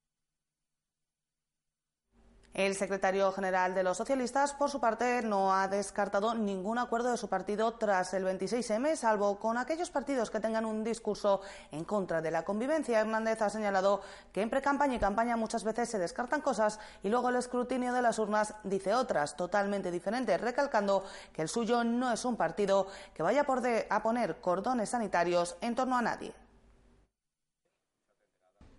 El 2.52 2.74
secretario 2.74 3.30
general 3.30 3.76
de 3.76 3.84
los 3.84 3.96
socialistas, 3.96 4.54
por 4.54 4.70
su 4.70 4.80
parte, 4.80 5.22
no 5.22 5.54
ha 5.54 5.68
descartado 5.68 6.34
ningún 6.34 6.78
acuerdo 6.78 7.12
de 7.12 7.16
su 7.16 7.28
partido 7.28 7.74
tras 7.74 8.12
el 8.12 8.24
26M, 8.24 8.96
salvo 8.96 9.38
con 9.38 9.56
aquellos 9.56 9.90
partidos 9.90 10.30
que 10.30 10.40
tengan 10.40 10.64
un 10.64 10.82
discurso 10.82 11.42
en 11.70 11.84
contra 11.84 12.20
de 12.20 12.32
la 12.32 12.44
convivencia. 12.44 12.98
Hernández 12.98 13.40
ha 13.40 13.50
señalado 13.50 14.00
que 14.32 14.42
en 14.42 14.50
precampaña 14.50 14.96
y 14.96 14.98
campaña 14.98 15.36
muchas 15.36 15.62
veces 15.62 15.90
se 15.90 16.00
descartan 16.00 16.40
cosas 16.40 16.80
y 17.04 17.08
luego 17.08 17.28
el 17.28 17.36
escrutinio 17.36 17.92
de 17.92 18.02
las 18.02 18.18
urnas 18.18 18.52
dice 18.64 18.94
otras 18.94 19.36
totalmente 19.36 19.92
diferentes, 19.92 20.40
recalcando 20.40 21.04
que 21.32 21.42
el 21.42 21.48
suyo 21.48 21.84
no 21.84 22.12
es 22.12 22.24
un 22.24 22.36
partido 22.36 22.88
que 23.14 23.22
vaya 23.22 23.46
a 23.88 24.02
poner 24.02 24.40
cordones 24.40 24.90
sanitarios 24.90 25.56
en 25.60 25.76
torno 25.76 25.96
a 25.96 26.02
nadie. 26.02 26.39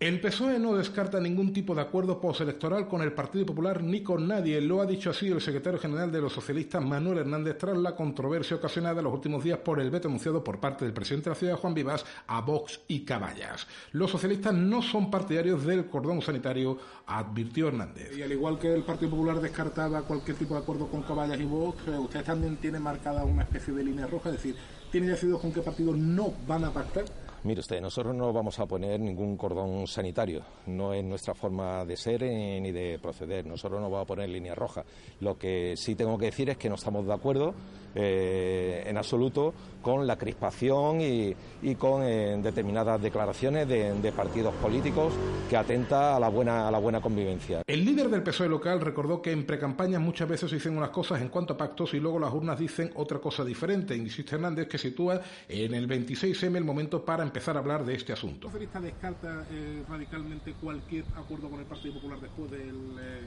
El 0.02 0.18
PSOE 0.20 0.58
no 0.58 0.74
descarta 0.74 1.20
ningún 1.20 1.52
tipo 1.52 1.76
de 1.76 1.82
acuerdo 1.82 2.20
postelectoral 2.20 2.88
con 2.88 3.02
el 3.02 3.12
Partido 3.12 3.46
Popular 3.46 3.84
ni 3.84 4.02
con 4.02 4.26
nadie. 4.26 4.60
Lo 4.60 4.80
ha 4.80 4.86
dicho 4.86 5.10
así 5.10 5.28
el 5.28 5.40
secretario 5.40 5.78
general 5.78 6.10
de 6.10 6.20
los 6.20 6.32
socialistas, 6.32 6.84
Manuel 6.84 7.18
Hernández, 7.18 7.56
tras 7.56 7.78
la 7.78 7.94
controversia 7.94 8.56
ocasionada 8.56 8.98
en 8.98 9.04
los 9.04 9.14
últimos 9.14 9.44
días 9.44 9.60
por 9.60 9.78
el 9.78 9.92
veto 9.92 10.08
anunciado 10.08 10.42
por 10.42 10.58
parte 10.58 10.84
del 10.84 10.92
presidente 10.92 11.26
de 11.26 11.30
la 11.30 11.38
ciudad, 11.38 11.56
Juan 11.56 11.74
Vivas, 11.74 12.04
a 12.26 12.40
Vox 12.40 12.80
y 12.88 13.04
Caballas. 13.04 13.68
Los 13.92 14.10
socialistas 14.10 14.52
no 14.52 14.82
son 14.82 15.08
partidarios 15.08 15.64
del 15.64 15.86
cordón 15.86 16.20
sanitario, 16.20 16.76
advirtió 17.06 17.68
Hernández. 17.68 18.16
Y 18.18 18.22
al 18.22 18.32
igual 18.32 18.58
que 18.58 18.74
el 18.74 18.82
Partido 18.82 19.12
Popular 19.12 19.40
descartaba 19.40 20.02
cualquier 20.02 20.36
tipo 20.36 20.54
de 20.54 20.62
acuerdo 20.62 20.88
con 20.88 21.02
Caballas 21.02 21.38
y 21.38 21.44
Vox, 21.44 21.78
eh, 21.86 21.96
usted 21.96 22.24
también 22.24 22.56
tiene 22.56 22.80
marcada 22.80 23.24
una 23.24 23.42
especie 23.42 23.72
de 23.72 23.84
línea 23.84 24.08
roja, 24.08 24.30
es 24.30 24.34
decir, 24.34 24.56
¿tiene 24.90 25.06
decidido 25.06 25.38
con 25.38 25.52
qué 25.52 25.60
partidos 25.60 25.96
no 25.96 26.32
van 26.48 26.64
a 26.64 26.72
pactar? 26.72 27.04
Mire 27.44 27.58
usted, 27.58 27.80
nosotros 27.80 28.14
no 28.14 28.32
vamos 28.32 28.60
a 28.60 28.66
poner 28.66 29.00
ningún 29.00 29.36
cordón 29.36 29.88
sanitario, 29.88 30.42
no 30.66 30.94
es 30.94 31.02
nuestra 31.02 31.34
forma 31.34 31.84
de 31.84 31.96
ser 31.96 32.22
eh, 32.22 32.60
ni 32.60 32.70
de 32.70 33.00
proceder, 33.00 33.44
nosotros 33.44 33.80
no 33.80 33.90
vamos 33.90 34.04
a 34.04 34.06
poner 34.06 34.28
línea 34.28 34.54
roja. 34.54 34.84
Lo 35.18 35.36
que 35.36 35.74
sí 35.76 35.96
tengo 35.96 36.16
que 36.16 36.26
decir 36.26 36.50
es 36.50 36.56
que 36.56 36.68
no 36.68 36.76
estamos 36.76 37.04
de 37.04 37.12
acuerdo 37.12 37.52
eh, 37.94 38.84
en 38.86 38.96
absoluto 38.96 39.52
con 39.82 40.06
la 40.06 40.16
crispación 40.16 41.00
y, 41.00 41.34
con 41.74 42.02
eh, 42.02 42.38
determinadas 42.42 43.02
declaraciones 43.02 43.68
de, 43.68 44.12
partidos 44.12 44.54
políticos 44.54 45.12
que 45.48 45.56
atenta 45.56 46.16
a 46.16 46.20
la 46.20 46.28
buena 46.28 46.68
a 46.68 46.70
la 46.70 46.78
buena 46.78 47.00
convivencia. 47.00 47.62
El 47.66 47.84
líder 47.84 48.08
del 48.08 48.22
PSOE 48.22 48.48
local 48.48 48.80
recordó 48.80 49.20
que 49.20 49.32
en 49.32 49.44
precampaña 49.44 49.98
muchas 49.98 50.28
veces 50.28 50.50
se 50.50 50.56
dicen 50.56 50.76
unas 50.76 50.90
cosas 50.90 51.20
en 51.20 51.28
cuanto 51.28 51.54
a 51.54 51.56
pactos 51.56 51.94
y 51.94 52.00
luego 52.00 52.18
las 52.18 52.32
urnas 52.32 52.58
dicen 52.58 52.92
otra 52.94 53.18
cosa 53.18 53.44
diferente. 53.44 53.96
Insiste 53.96 54.36
Hernández 54.36 54.68
que 54.68 54.78
sitúa 54.78 55.20
en 55.48 55.74
el 55.74 55.88
26M 55.88 56.56
el 56.56 56.64
momento 56.64 57.04
para 57.04 57.22
empezar 57.22 57.56
a 57.56 57.60
hablar 57.60 57.84
de 57.84 57.94
este 57.94 58.12
asunto. 58.12 58.46
¿El 58.46 58.52
socialista 58.52 58.80
descarta 58.80 59.46
eh, 59.50 59.82
radicalmente 59.88 60.52
cualquier 60.60 61.04
acuerdo 61.16 61.48
con 61.48 61.60
el 61.60 61.66
Partido 61.66 61.94
Popular 61.94 62.20
después 62.20 62.50
del, 62.50 62.98
eh, 63.00 63.26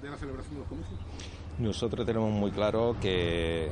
de 0.00 0.10
la 0.10 0.16
celebración 0.16 0.54
de 0.54 0.60
los 0.60 0.68
comicios? 0.68 1.00
Nosotros 1.60 2.06
tenemos 2.06 2.32
muy 2.32 2.50
claro 2.52 2.96
que 3.02 3.68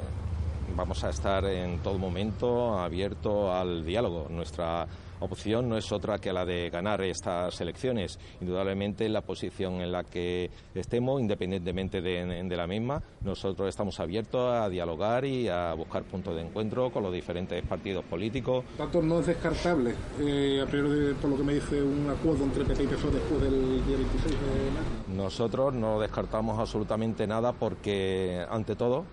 vamos 0.76 1.02
a 1.04 1.08
estar 1.08 1.46
en 1.46 1.78
todo 1.78 1.98
momento 1.98 2.78
abierto 2.78 3.50
al 3.50 3.82
diálogo. 3.82 4.26
Nuestra 4.28 4.86
opción 5.20 5.68
no 5.68 5.76
es 5.76 5.90
otra 5.92 6.18
que 6.18 6.32
la 6.32 6.44
de 6.44 6.70
ganar 6.70 7.02
estas 7.02 7.60
elecciones. 7.60 8.18
Indudablemente 8.40 9.08
la 9.08 9.22
posición 9.22 9.80
en 9.80 9.92
la 9.92 10.04
que 10.04 10.50
estemos, 10.74 11.20
independientemente 11.20 12.00
de, 12.00 12.56
la 12.56 12.66
misma, 12.66 13.02
nosotros 13.22 13.68
estamos 13.68 14.00
abiertos 14.00 14.52
a 14.52 14.68
dialogar 14.68 15.24
y 15.24 15.48
a 15.48 15.74
buscar 15.74 16.02
puntos 16.04 16.34
de 16.34 16.42
encuentro 16.42 16.90
con 16.90 17.02
los 17.02 17.12
diferentes 17.12 17.64
partidos 17.66 18.04
políticos. 18.04 18.64
Tanto 18.76 19.00
no 19.02 19.20
es 19.20 19.26
descartable, 19.26 19.94
eh, 20.20 20.60
a 20.62 20.66
priori 20.66 21.14
por 21.14 21.30
lo 21.30 21.36
que 21.36 21.42
me 21.44 21.54
dice, 21.54 21.82
un 21.82 22.08
acuerdo 22.10 22.44
entre 22.44 22.64
PP 22.64 22.82
y 22.82 22.86
PSOE 22.86 23.10
después 23.12 23.40
del 23.42 23.86
día 23.86 23.96
26 23.96 24.24
de 24.24 24.70
mayo. 24.70 25.22
Nosotros 25.22 25.74
no 25.74 26.00
descartamos 26.00 26.58
absolutamente 26.58 27.26
nada 27.26 27.52
porque, 27.52 28.44
ante 28.50 28.74
todo, 28.74 29.04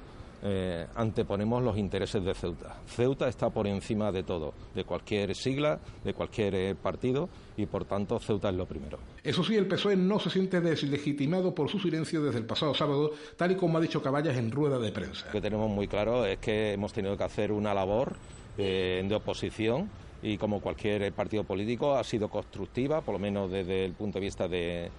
eh, 0.44 0.86
anteponemos 0.96 1.64
los 1.64 1.78
intereses 1.78 2.24
de 2.24 2.34
Ceuta. 2.34 2.78
Ceuta 2.86 3.28
está 3.28 3.50
por 3.50 3.68
encima 3.68 4.12
de 4.12 4.24
todo, 4.24 4.54
de 4.74 4.84
cualquier 4.84 5.36
sigla, 5.36 5.80
de 6.04 6.14
cualquier 6.14 6.56
eh, 6.56 6.76
partido 6.76 7.30
y 7.58 7.66
por 7.66 7.86
tanto 7.86 8.20
Ceuta 8.20 8.50
es 8.50 8.56
lo 8.56 8.66
primero. 8.66 9.00
Eso 9.24 9.44
sí, 9.44 9.56
el 9.56 9.68
PSOE 9.68 9.96
no 9.96 10.20
se 10.20 10.30
siente 10.30 10.62
deslegitimado 10.62 11.54
por 11.54 11.70
su 11.70 11.80
silencio 11.80 12.24
desde 12.24 12.40
el 12.40 12.46
pasado 12.46 12.74
sábado, 12.74 13.12
tal 13.38 13.52
y 13.52 13.56
como 13.56 13.78
ha 13.78 13.82
dicho 13.82 14.02
Caballas 14.02 14.38
en 14.38 14.52
rueda 14.52 14.80
de 14.80 14.92
prensa. 14.92 15.26
Lo 15.28 15.32
que 15.32 15.42
tenemos 15.42 15.70
muy 15.70 15.88
claro 15.88 16.26
es 16.26 16.38
que 16.38 16.74
hemos 16.74 16.94
tenido 16.94 17.18
que 17.18 17.24
hacer 17.24 17.52
una 17.52 17.74
labor 17.74 18.16
eh, 18.58 19.04
de 19.08 19.16
oposición 19.16 19.90
y 20.26 20.40
como 20.40 20.60
cualquier 20.60 21.14
partido 21.14 21.44
político 21.44 21.94
ha 21.96 22.04
sido 22.04 22.30
constructiva, 22.30 23.02
por 23.02 23.14
lo 23.14 23.20
menos 23.20 23.52
desde 23.52 23.86
el 23.86 23.94
punto 23.94 24.18
de 24.18 24.26
vista 24.26 24.48
de 24.48 24.90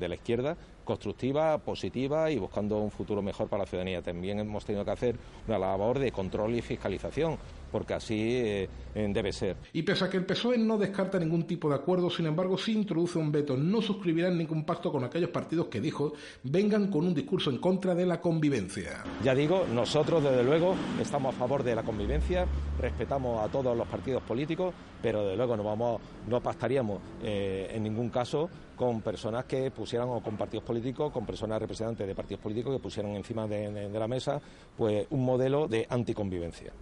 la 0.00 0.14
izquierda, 0.14 0.56
constructiva, 0.84 1.58
positiva 1.58 2.30
y 2.30 2.38
buscando 2.38 2.78
un 2.78 2.90
futuro 2.90 3.20
mejor 3.20 3.48
para 3.48 3.64
la 3.64 3.66
ciudadanía. 3.66 4.00
También 4.00 4.38
hemos 4.38 4.64
tenido 4.64 4.82
que 4.86 4.90
hacer 4.90 5.16
una 5.46 5.58
labor 5.58 5.98
de 5.98 6.10
control 6.10 6.54
y 6.54 6.62
fiscalización, 6.62 7.36
porque 7.70 7.94
así 7.94 8.18
eh, 8.18 8.68
debe 8.94 9.32
ser. 9.32 9.56
Y 9.72 9.82
pese 9.82 10.04
a 10.04 10.10
que 10.10 10.16
el 10.16 10.26
PSOE 10.26 10.58
no 10.58 10.78
descarta 10.78 11.18
ningún 11.18 11.46
tipo 11.46 11.68
de 11.68 11.76
acuerdo, 11.76 12.10
sin 12.10 12.26
embargo, 12.26 12.58
sí 12.58 12.72
introduce 12.72 13.18
un 13.18 13.30
veto. 13.32 13.56
No 13.56 13.80
suscribirán 13.80 14.36
ningún 14.36 14.64
pacto 14.64 14.90
con 14.92 15.04
aquellos 15.04 15.30
partidos 15.30 15.66
que 15.66 15.80
dijo 15.80 16.12
vengan 16.42 16.88
con 16.88 17.06
un 17.06 17.14
discurso 17.14 17.50
en 17.50 17.58
contra 17.58 17.94
de 17.94 18.06
la 18.06 18.20
convivencia. 18.20 19.04
Ya 19.22 19.34
digo, 19.34 19.64
nosotros 19.72 20.22
desde 20.22 20.42
luego 20.42 20.74
estamos 21.00 21.34
a 21.34 21.38
favor 21.38 21.62
de 21.62 21.74
la 21.74 21.82
convivencia, 21.82 22.46
respetamos 22.80 23.42
a 23.42 23.50
todos 23.50 23.76
los 23.76 23.86
partidos 23.86 24.22
políticos, 24.22 24.74
pero 25.02 25.22
desde 25.22 25.36
luego 25.36 25.56
no 25.56 25.64
vamos, 25.64 26.00
no 26.28 26.40
pactaríamos 26.40 27.00
eh, 27.22 27.70
en 27.74 27.82
ningún 27.82 28.10
caso 28.10 28.48
con 28.80 29.02
personas 29.02 29.44
que 29.44 29.70
pusieran, 29.70 30.08
o 30.08 30.22
con 30.22 30.38
partidos 30.38 30.64
políticos, 30.64 31.12
con 31.12 31.26
personas 31.26 31.60
representantes 31.60 32.06
de 32.06 32.14
partidos 32.14 32.40
políticos 32.40 32.74
que 32.74 32.82
pusieran 32.82 33.14
encima 33.14 33.46
de, 33.46 33.90
la 33.92 34.08
mesa 34.08 34.40
pues 34.74 35.06
un 35.10 35.22
modelo 35.22 35.68
de 35.68 35.86
anticonvivencia. 35.90 36.72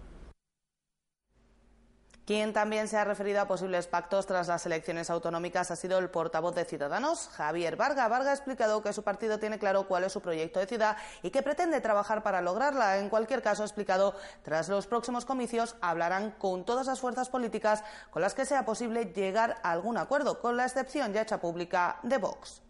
Quien 2.29 2.53
también 2.53 2.87
se 2.87 2.95
ha 2.95 3.03
referido 3.03 3.41
a 3.41 3.47
posibles 3.47 3.87
pactos 3.87 4.27
tras 4.27 4.47
las 4.47 4.63
elecciones 4.67 5.09
autonómicas 5.09 5.71
ha 5.71 5.75
sido 5.75 5.97
el 5.97 6.11
portavoz 6.11 6.53
de 6.53 6.63
Ciudadanos, 6.63 7.27
Javier 7.29 7.75
Varga. 7.75 8.07
Varga 8.07 8.29
ha 8.29 8.35
explicado 8.35 8.83
que 8.83 8.93
su 8.93 9.01
partido 9.01 9.39
tiene 9.39 9.57
claro 9.57 9.87
cuál 9.87 10.03
es 10.03 10.13
su 10.13 10.21
proyecto 10.21 10.59
de 10.59 10.67
ciudad 10.67 10.95
y 11.23 11.31
que 11.31 11.41
pretende 11.41 11.81
trabajar 11.81 12.21
para 12.21 12.43
lograrla. 12.43 12.99
En 12.99 13.09
cualquier 13.09 13.41
caso, 13.41 13.63
ha 13.63 13.65
explicado, 13.65 14.13
tras 14.43 14.69
los 14.69 14.85
próximos 14.85 15.25
comicios 15.25 15.75
hablarán 15.81 16.29
con 16.37 16.65
todas 16.65 16.85
las 16.85 16.99
fuerzas 16.99 17.29
políticas 17.29 17.83
con 18.11 18.21
las 18.21 18.35
que 18.35 18.45
sea 18.45 18.63
posible 18.63 19.05
llegar 19.05 19.57
a 19.63 19.71
algún 19.71 19.97
acuerdo, 19.97 20.39
con 20.39 20.55
la 20.55 20.65
excepción 20.65 21.11
ya 21.11 21.23
hecha 21.23 21.41
pública 21.41 21.97
de 22.03 22.19
Vox. 22.19 22.68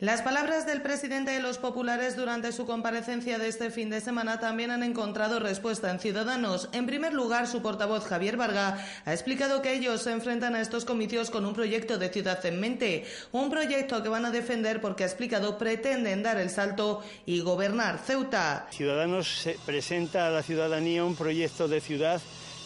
Las 0.00 0.22
palabras 0.22 0.64
del 0.64 0.80
presidente 0.80 1.32
de 1.32 1.40
los 1.40 1.58
populares 1.58 2.14
durante 2.14 2.52
su 2.52 2.66
comparecencia 2.66 3.36
de 3.36 3.48
este 3.48 3.72
fin 3.72 3.90
de 3.90 4.00
semana 4.00 4.38
también 4.38 4.70
han 4.70 4.84
encontrado 4.84 5.40
respuesta 5.40 5.90
en 5.90 5.98
Ciudadanos. 5.98 6.68
En 6.70 6.86
primer 6.86 7.12
lugar, 7.12 7.48
su 7.48 7.62
portavoz 7.62 8.06
Javier 8.06 8.36
Varga 8.36 8.78
ha 9.04 9.12
explicado 9.12 9.60
que 9.60 9.74
ellos 9.74 10.02
se 10.02 10.12
enfrentan 10.12 10.54
a 10.54 10.60
estos 10.60 10.84
comicios 10.84 11.30
con 11.30 11.44
un 11.44 11.52
proyecto 11.52 11.98
de 11.98 12.10
ciudad 12.10 12.46
en 12.46 12.60
mente, 12.60 13.06
un 13.32 13.50
proyecto 13.50 14.00
que 14.00 14.08
van 14.08 14.24
a 14.24 14.30
defender 14.30 14.80
porque 14.80 15.02
ha 15.02 15.08
explicado 15.08 15.58
pretenden 15.58 16.22
dar 16.22 16.38
el 16.38 16.50
salto 16.50 17.02
y 17.26 17.40
gobernar 17.40 17.98
Ceuta. 17.98 18.68
Ciudadanos 18.70 19.48
presenta 19.66 20.28
a 20.28 20.30
la 20.30 20.44
ciudadanía 20.44 21.04
un 21.04 21.16
proyecto 21.16 21.66
de 21.66 21.80
ciudad 21.80 22.20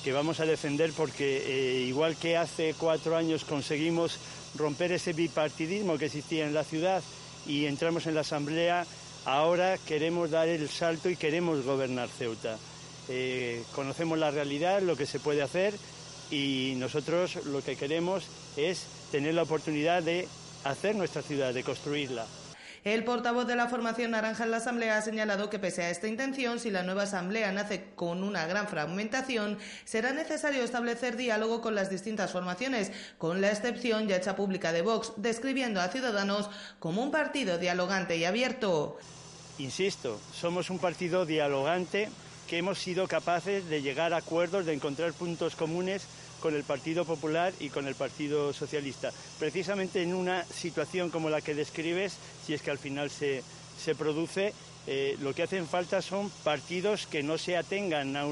que 0.04 0.12
vamos 0.12 0.38
a 0.40 0.44
defender 0.44 0.92
porque 0.94 1.44
eh, 1.46 1.80
igual 1.84 2.14
que 2.16 2.36
hace 2.36 2.74
cuatro 2.76 3.16
años 3.16 3.46
conseguimos 3.46 4.18
romper 4.54 4.92
ese 4.92 5.14
bipartidismo 5.14 5.96
que 5.96 6.06
existía 6.06 6.44
en 6.44 6.52
la 6.52 6.64
ciudad 6.64 7.02
y 7.46 7.66
entramos 7.66 8.06
en 8.06 8.14
la 8.14 8.20
Asamblea, 8.22 8.86
ahora 9.24 9.78
queremos 9.78 10.30
dar 10.30 10.48
el 10.48 10.68
salto 10.68 11.08
y 11.08 11.16
queremos 11.16 11.64
gobernar 11.64 12.08
Ceuta. 12.08 12.58
Eh, 13.08 13.62
conocemos 13.74 14.18
la 14.18 14.30
realidad, 14.30 14.82
lo 14.82 14.96
que 14.96 15.06
se 15.06 15.20
puede 15.20 15.42
hacer 15.42 15.74
y 16.30 16.74
nosotros 16.76 17.44
lo 17.46 17.62
que 17.62 17.76
queremos 17.76 18.24
es 18.56 18.86
tener 19.10 19.34
la 19.34 19.42
oportunidad 19.42 20.02
de 20.02 20.28
hacer 20.64 20.94
nuestra 20.94 21.22
ciudad, 21.22 21.52
de 21.52 21.64
construirla. 21.64 22.26
El 22.84 23.04
portavoz 23.04 23.46
de 23.46 23.54
la 23.54 23.68
formación 23.68 24.10
naranja 24.10 24.42
en 24.42 24.50
la 24.50 24.56
Asamblea 24.56 24.98
ha 24.98 25.02
señalado 25.02 25.48
que 25.48 25.60
pese 25.60 25.84
a 25.84 25.90
esta 25.90 26.08
intención, 26.08 26.58
si 26.58 26.68
la 26.68 26.82
nueva 26.82 27.04
Asamblea 27.04 27.52
nace 27.52 27.90
con 27.94 28.24
una 28.24 28.44
gran 28.46 28.66
fragmentación, 28.66 29.56
será 29.84 30.12
necesario 30.12 30.64
establecer 30.64 31.16
diálogo 31.16 31.60
con 31.60 31.76
las 31.76 31.90
distintas 31.90 32.32
formaciones, 32.32 32.90
con 33.18 33.40
la 33.40 33.52
excepción 33.52 34.08
ya 34.08 34.16
hecha 34.16 34.34
pública 34.34 34.72
de 34.72 34.82
Vox, 34.82 35.12
describiendo 35.16 35.80
a 35.80 35.88
Ciudadanos 35.88 36.50
como 36.80 37.04
un 37.04 37.12
partido 37.12 37.56
dialogante 37.56 38.16
y 38.16 38.24
abierto. 38.24 38.98
Insisto, 39.58 40.20
somos 40.34 40.68
un 40.68 40.80
partido 40.80 41.24
dialogante 41.24 42.08
que 42.48 42.58
hemos 42.58 42.80
sido 42.80 43.06
capaces 43.06 43.68
de 43.68 43.80
llegar 43.80 44.12
a 44.12 44.16
acuerdos, 44.16 44.66
de 44.66 44.72
encontrar 44.72 45.12
puntos 45.12 45.54
comunes 45.54 46.02
con 46.42 46.54
el 46.54 46.64
Partido 46.64 47.04
Popular 47.04 47.52
y 47.60 47.68
con 47.70 47.86
el 47.86 47.94
Partido 47.94 48.52
Socialista. 48.52 49.12
Precisamente 49.38 50.02
en 50.02 50.12
una 50.12 50.44
situación 50.44 51.10
como 51.10 51.30
la 51.30 51.40
que 51.40 51.54
describes, 51.54 52.16
si 52.44 52.52
es 52.52 52.60
que 52.60 52.72
al 52.72 52.78
final 52.78 53.10
se, 53.10 53.42
produce, 53.96 54.52
eh, 54.86 55.16
lo 55.20 55.34
que 55.34 55.44
hacen 55.44 55.66
falta 55.68 56.02
son 56.02 56.30
partidos 56.42 57.06
que 57.06 57.22
no 57.22 57.38
se 57.38 57.56
atengan 57.56 58.16
a, 58.16 58.26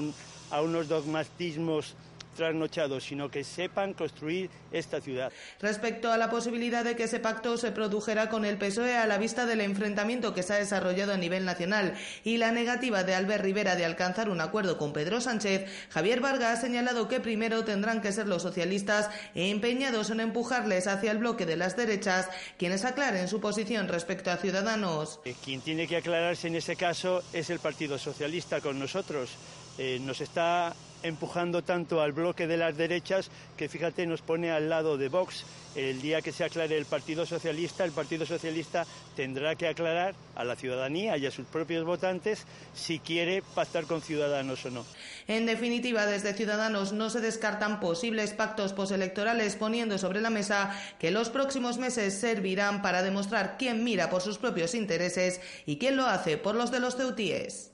a 0.51 0.61
unos 0.61 0.89
dogmatismos 0.89 1.95
trasnochados, 2.37 3.05
sino 3.05 3.31
que 3.31 3.45
sepan 3.45 3.95
construir 3.95 4.51
esta 4.73 5.01
ciudad. 5.01 5.33
Respecto 5.61 6.13
a 6.13 6.19
la 6.19 6.31
posibilidad 6.31 6.85
de 6.85 6.97
que 6.97 7.05
ese 7.05 7.21
pacto 7.21 7.57
se 7.57 7.73
produjera 7.73 8.29
con 8.29 8.45
el 8.45 8.59
PSOE 8.59 8.97
a 8.97 9.07
la 9.07 9.19
vista 9.19 9.47
del 9.47 9.61
enfrentamiento 9.61 10.35
que 10.35 10.43
se 10.43 10.55
ha 10.55 10.57
desarrollado 10.57 11.13
a 11.13 11.17
nivel 11.17 11.45
nacional 11.45 11.95
y 12.25 12.37
la 12.37 12.53
negativa 12.53 13.05
de 13.05 13.15
Albert 13.15 13.45
Rivera 13.45 13.77
de 13.77 13.85
alcanzar 13.85 14.29
un 14.29 14.41
acuerdo 14.41 14.79
con 14.79 14.93
Pedro 14.93 15.21
Sánchez, 15.21 15.67
Javier 15.91 16.21
Vargas 16.21 16.59
ha 16.59 16.61
señalado 16.61 17.09
que 17.09 17.21
primero 17.21 17.65
tendrán 17.65 18.01
que 18.01 18.13
ser 18.13 18.27
los 18.27 18.43
socialistas 18.43 19.11
empeñados 19.35 20.11
en 20.11 20.21
empujarles 20.21 20.87
hacia 20.87 21.11
el 21.11 21.19
bloque 21.19 21.47
de 21.47 21.57
las 21.57 21.77
derechas 21.77 22.29
quienes 22.59 22.85
aclaren 22.85 23.29
su 23.29 23.41
posición 23.41 23.89
respecto 23.89 24.31
a 24.31 24.37
Ciudadanos. 24.37 25.21
Eh, 25.25 25.35
quien 25.45 25.61
tiene 25.61 25.87
que 25.87 25.97
aclararse 25.97 26.49
en 26.49 26.57
ese 26.57 26.77
caso 26.77 27.23
es 27.33 27.51
el 27.51 27.59
Partido 27.59 27.99
Socialista 27.99 28.61
con 28.61 28.79
nosotros. 28.79 29.31
Eh, 29.79 29.99
nos 30.01 30.21
está 30.21 30.75
empujando 31.03 31.63
tanto 31.63 32.01
al 32.01 32.13
bloque 32.13 32.47
de 32.47 32.57
las 32.57 32.77
derechas 32.77 33.31
que 33.57 33.69
fíjate 33.69 34.07
nos 34.07 34.23
pone 34.23 34.51
al 34.51 34.69
lado 34.69 34.99
de 34.99 35.09
Vox. 35.09 35.45
El 35.77 36.03
día 36.03 36.21
que 36.21 36.33
se 36.33 36.43
aclare 36.43 36.77
el 36.77 36.85
Partido 36.85 37.25
Socialista, 37.25 37.85
el 37.85 37.93
Partido 37.93 38.27
Socialista 38.27 38.85
tendrá 39.15 39.55
que 39.55 39.69
aclarar 39.69 40.15
a 40.35 40.43
la 40.43 40.57
ciudadanía 40.57 41.17
y 41.17 41.27
a 41.27 41.31
sus 41.31 41.47
propios 41.47 41.85
votantes 41.85 42.45
si 42.75 42.99
quiere 42.99 43.43
pactar 43.55 43.85
con 43.85 44.03
Ciudadanos 44.03 44.65
o 44.67 44.71
no. 44.71 44.85
En 45.29 45.47
definitiva, 45.47 46.07
desde 46.07 46.35
Ciudadanos 46.35 46.93
no 46.93 47.09
se 47.09 47.21
descartan 47.21 47.79
posibles 47.79 48.33
pactos 48.33 48.73
postelectorales 48.73 49.55
poniendo 49.55 49.97
sobre 49.97 50.21
la 50.21 50.31
mesa 50.31 50.77
que 50.99 51.13
los 51.13 51.31
próximos 51.31 51.79
meses 51.79 52.19
servirán 52.19 52.83
para 52.83 53.03
demostrar 53.03 53.57
quién 53.57 53.85
mira 53.85 54.11
por 54.11 54.23
sus 54.23 54.39
propios 54.39 54.75
intereses 54.75 55.41
y 55.67 55.77
quién 55.77 55.97
lo 55.97 56.07
hace 56.07 56.37
por 56.37 56.57
los 56.57 56.73
de 56.73 56.81
los 56.81 56.97
ceutíes. 56.97 57.70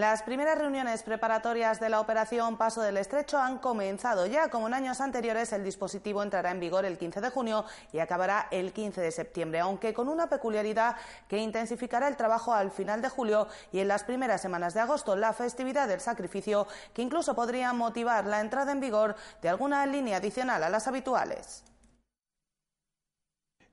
Las 0.00 0.22
primeras 0.22 0.56
reuniones 0.56 1.02
preparatorias 1.02 1.78
de 1.78 1.90
la 1.90 2.00
operación 2.00 2.56
Paso 2.56 2.80
del 2.80 2.96
Estrecho 2.96 3.36
han 3.38 3.58
comenzado 3.58 4.24
ya. 4.24 4.48
Como 4.48 4.66
en 4.66 4.72
años 4.72 4.98
anteriores, 5.02 5.52
el 5.52 5.62
dispositivo 5.62 6.22
entrará 6.22 6.52
en 6.52 6.58
vigor 6.58 6.86
el 6.86 6.96
15 6.96 7.20
de 7.20 7.28
junio 7.28 7.66
y 7.92 7.98
acabará 7.98 8.48
el 8.50 8.72
15 8.72 8.98
de 8.98 9.12
septiembre, 9.12 9.60
aunque 9.60 9.92
con 9.92 10.08
una 10.08 10.30
peculiaridad 10.30 10.96
que 11.28 11.36
intensificará 11.36 12.08
el 12.08 12.16
trabajo 12.16 12.54
al 12.54 12.70
final 12.70 13.02
de 13.02 13.10
julio 13.10 13.46
y 13.72 13.80
en 13.80 13.88
las 13.88 14.04
primeras 14.04 14.40
semanas 14.40 14.72
de 14.72 14.80
agosto, 14.80 15.16
la 15.16 15.34
festividad 15.34 15.86
del 15.86 16.00
sacrificio, 16.00 16.66
que 16.94 17.02
incluso 17.02 17.34
podría 17.34 17.74
motivar 17.74 18.24
la 18.24 18.40
entrada 18.40 18.72
en 18.72 18.80
vigor 18.80 19.16
de 19.42 19.50
alguna 19.50 19.84
línea 19.84 20.16
adicional 20.16 20.64
a 20.64 20.70
las 20.70 20.88
habituales. 20.88 21.69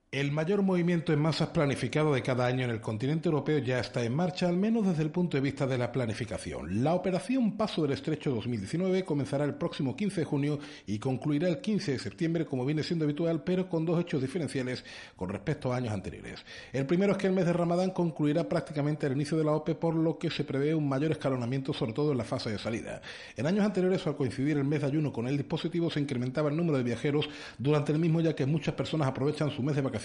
El 0.09 0.31
mayor 0.31 0.61
movimiento 0.61 1.11
en 1.11 1.19
masas 1.19 1.49
planificado 1.49 2.13
de 2.13 2.21
cada 2.21 2.45
año 2.45 2.63
en 2.63 2.69
el 2.69 2.79
continente 2.79 3.27
europeo 3.27 3.57
ya 3.57 3.81
está 3.81 4.05
en 4.05 4.15
marcha, 4.15 4.47
al 4.47 4.55
menos 4.55 4.87
desde 4.87 5.03
el 5.03 5.09
punto 5.09 5.35
de 5.35 5.41
vista 5.41 5.67
de 5.67 5.77
la 5.77 5.91
planificación. 5.91 6.81
La 6.81 6.93
operación 6.93 7.57
Paso 7.57 7.81
del 7.81 7.91
Estrecho 7.91 8.31
2019 8.31 9.03
comenzará 9.03 9.43
el 9.43 9.55
próximo 9.55 9.97
15 9.97 10.21
de 10.21 10.25
junio 10.25 10.59
y 10.85 10.97
concluirá 10.97 11.49
el 11.49 11.59
15 11.59 11.91
de 11.91 11.99
septiembre, 11.99 12.45
como 12.45 12.65
viene 12.65 12.83
siendo 12.83 13.03
habitual, 13.03 13.43
pero 13.43 13.67
con 13.67 13.85
dos 13.85 13.99
hechos 13.99 14.21
diferenciales 14.21 14.85
con 15.17 15.27
respecto 15.27 15.73
a 15.73 15.75
años 15.75 15.93
anteriores. 15.93 16.39
El 16.71 16.85
primero 16.85 17.11
es 17.11 17.17
que 17.17 17.27
el 17.27 17.33
mes 17.33 17.45
de 17.45 17.51
Ramadán 17.51 17.91
concluirá 17.91 18.47
prácticamente 18.47 19.07
al 19.07 19.11
inicio 19.11 19.37
de 19.37 19.43
la 19.43 19.51
OPE, 19.51 19.75
por 19.75 19.93
lo 19.93 20.17
que 20.17 20.31
se 20.31 20.45
prevé 20.45 20.73
un 20.73 20.87
mayor 20.87 21.11
escalonamiento, 21.11 21.73
sobre 21.73 21.91
todo 21.91 22.13
en 22.13 22.17
la 22.17 22.23
fase 22.23 22.49
de 22.49 22.59
salida. 22.59 23.01
En 23.35 23.45
años 23.45 23.65
anteriores, 23.65 24.07
al 24.07 24.15
coincidir 24.15 24.55
el 24.55 24.63
mes 24.63 24.79
de 24.79 24.87
ayuno 24.87 25.11
con 25.11 25.27
el 25.27 25.35
dispositivo, 25.35 25.91
se 25.91 25.99
incrementaba 25.99 26.49
el 26.49 26.55
número 26.55 26.77
de 26.77 26.85
viajeros 26.85 27.29
durante 27.57 27.91
el 27.91 27.99
mismo, 27.99 28.21
ya 28.21 28.33
que 28.33 28.45
muchas 28.45 28.73
personas 28.73 29.09
aprovechan 29.09 29.51
su 29.51 29.61
mes 29.61 29.75
de 29.75 29.81
vacaciones 29.81 29.96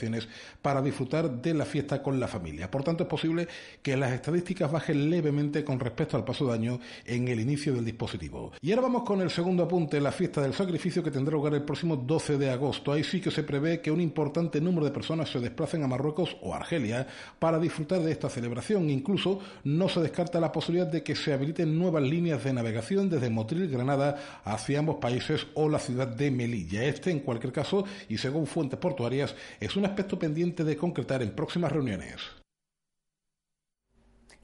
para 0.61 0.83
disfrutar 0.83 1.31
de 1.31 1.55
la 1.55 1.65
fiesta 1.65 2.03
con 2.03 2.19
la 2.19 2.29
familia. 2.29 2.71
Por 2.71 2.85
tanto, 2.85 3.05
es 3.05 3.09
posible 3.09 3.49
que 3.83 3.97
las 3.97 4.13
estadísticas 4.13 4.71
bajen 4.71 5.11
levemente 5.11 5.65
con 5.65 5.79
respecto 5.81 6.17
al 6.17 6.25
paso 6.25 6.47
de 6.47 6.55
año 6.55 6.81
en 7.05 7.29
el 7.29 7.41
inicio 7.41 7.75
del 7.75 7.85
dispositivo. 7.85 8.53
Y 8.61 8.71
ahora 8.71 8.83
vamos 8.83 9.03
con 9.05 9.21
el 9.21 9.31
segundo 9.31 9.65
apunte, 9.65 10.01
la 10.01 10.13
fiesta 10.13 10.41
del 10.41 10.55
sacrificio 10.55 11.03
que 11.03 11.11
tendrá 11.11 11.33
lugar 11.35 11.55
el 11.55 11.63
próximo 11.63 11.97
12 11.97 12.39
de 12.39 12.51
agosto. 12.51 12.93
Ahí 12.93 13.05
sí 13.05 13.21
que 13.21 13.31
se 13.31 13.43
prevé 13.43 13.81
que 13.81 13.91
un 13.91 14.01
importante 14.01 14.61
número 14.61 14.85
de 14.85 14.93
personas 14.93 15.31
se 15.31 15.41
desplacen 15.41 15.83
a 15.83 15.89
Marruecos 15.89 16.37
o 16.43 16.55
Argelia 16.55 17.07
para 17.39 17.59
disfrutar 17.59 18.01
de 18.01 18.13
esta 18.13 18.29
celebración. 18.29 18.91
Incluso 18.91 19.41
no 19.65 19.89
se 19.89 20.01
descarta 20.01 20.41
la 20.41 20.53
posibilidad 20.53 20.87
de 20.87 21.03
que 21.03 21.17
se 21.17 21.33
habiliten 21.33 21.79
nuevas 21.79 22.03
líneas 22.03 22.45
de 22.45 22.53
navegación 22.53 23.09
desde 23.11 23.31
Motril, 23.31 23.69
Granada, 23.69 24.41
hacia 24.45 24.79
ambos 24.79 24.97
países 24.97 25.47
o 25.55 25.69
la 25.69 25.79
ciudad 25.79 26.09
de 26.09 26.31
Melilla. 26.31 26.85
Este, 26.85 27.11
en 27.11 27.21
cualquier 27.21 27.53
caso, 27.53 27.85
y 28.09 28.19
según 28.19 28.47
fuentes 28.47 28.79
portuarias, 28.79 29.35
es 29.61 29.77
un 29.77 29.82
un 29.83 29.87
aspecto 29.87 30.17
pendiente 30.17 30.63
de 30.63 30.77
concretar 30.77 31.23
en 31.23 31.35
próximas 31.35 31.73
reuniones. 31.73 32.21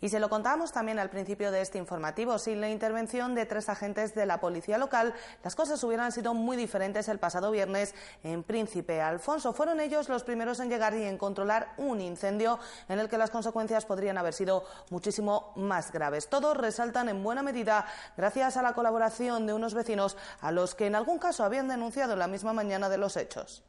Y 0.01 0.09
se 0.09 0.19
lo 0.19 0.29
contábamos 0.29 0.73
también 0.73 0.99
al 0.99 1.11
principio 1.11 1.53
de 1.53 1.61
este 1.61 1.79
informativo. 1.79 2.39
Sin 2.39 2.61
la 2.61 2.69
intervención 2.69 3.37
de 3.37 3.47
tres 3.47 3.69
agentes 3.69 4.17
de 4.17 4.27
la 4.27 4.41
policía 4.41 4.79
local, 4.79 5.15
las 5.45 5.55
cosas 5.55 5.83
hubieran 5.85 6.11
sido 6.11 6.35
muy 6.35 6.57
diferentes 6.57 7.09
el 7.09 7.21
pasado 7.21 7.53
viernes 7.53 7.95
en 8.25 8.43
Príncipe 8.43 9.01
Alfonso. 9.01 9.53
Fueron 9.53 9.79
ellos 9.79 10.09
los 10.09 10.25
primeros 10.25 10.59
en 10.59 10.71
llegar 10.71 10.95
y 10.95 11.05
en 11.05 11.19
controlar 11.19 11.73
un 11.77 12.01
incendio 12.01 12.59
en 12.89 12.99
el 12.99 13.09
que 13.09 13.19
las 13.19 13.31
consecuencias 13.31 13.87
podrían 13.87 14.19
haber 14.19 14.35
sido 14.35 14.65
muchísimo 14.91 15.53
más 15.55 15.93
graves. 15.93 16.29
Todos 16.29 16.57
resaltan 16.57 17.09
en 17.09 17.23
buena 17.23 17.45
medida 17.45 17.87
gracias 18.17 18.57
a 18.57 18.63
la 18.63 18.73
colaboración 18.73 19.47
de 19.47 19.55
unos 19.55 19.75
vecinos 19.75 20.17
a 20.41 20.51
los 20.51 20.75
que 20.75 20.87
en 20.87 20.97
algún 20.97 21.19
caso 21.19 21.45
habían 21.45 21.69
denunciado 21.69 22.17
la 22.17 22.27
misma 22.27 22.53
mañana 22.53 22.89
de 22.89 22.99
los 22.99 23.17
hechos. 23.17 23.63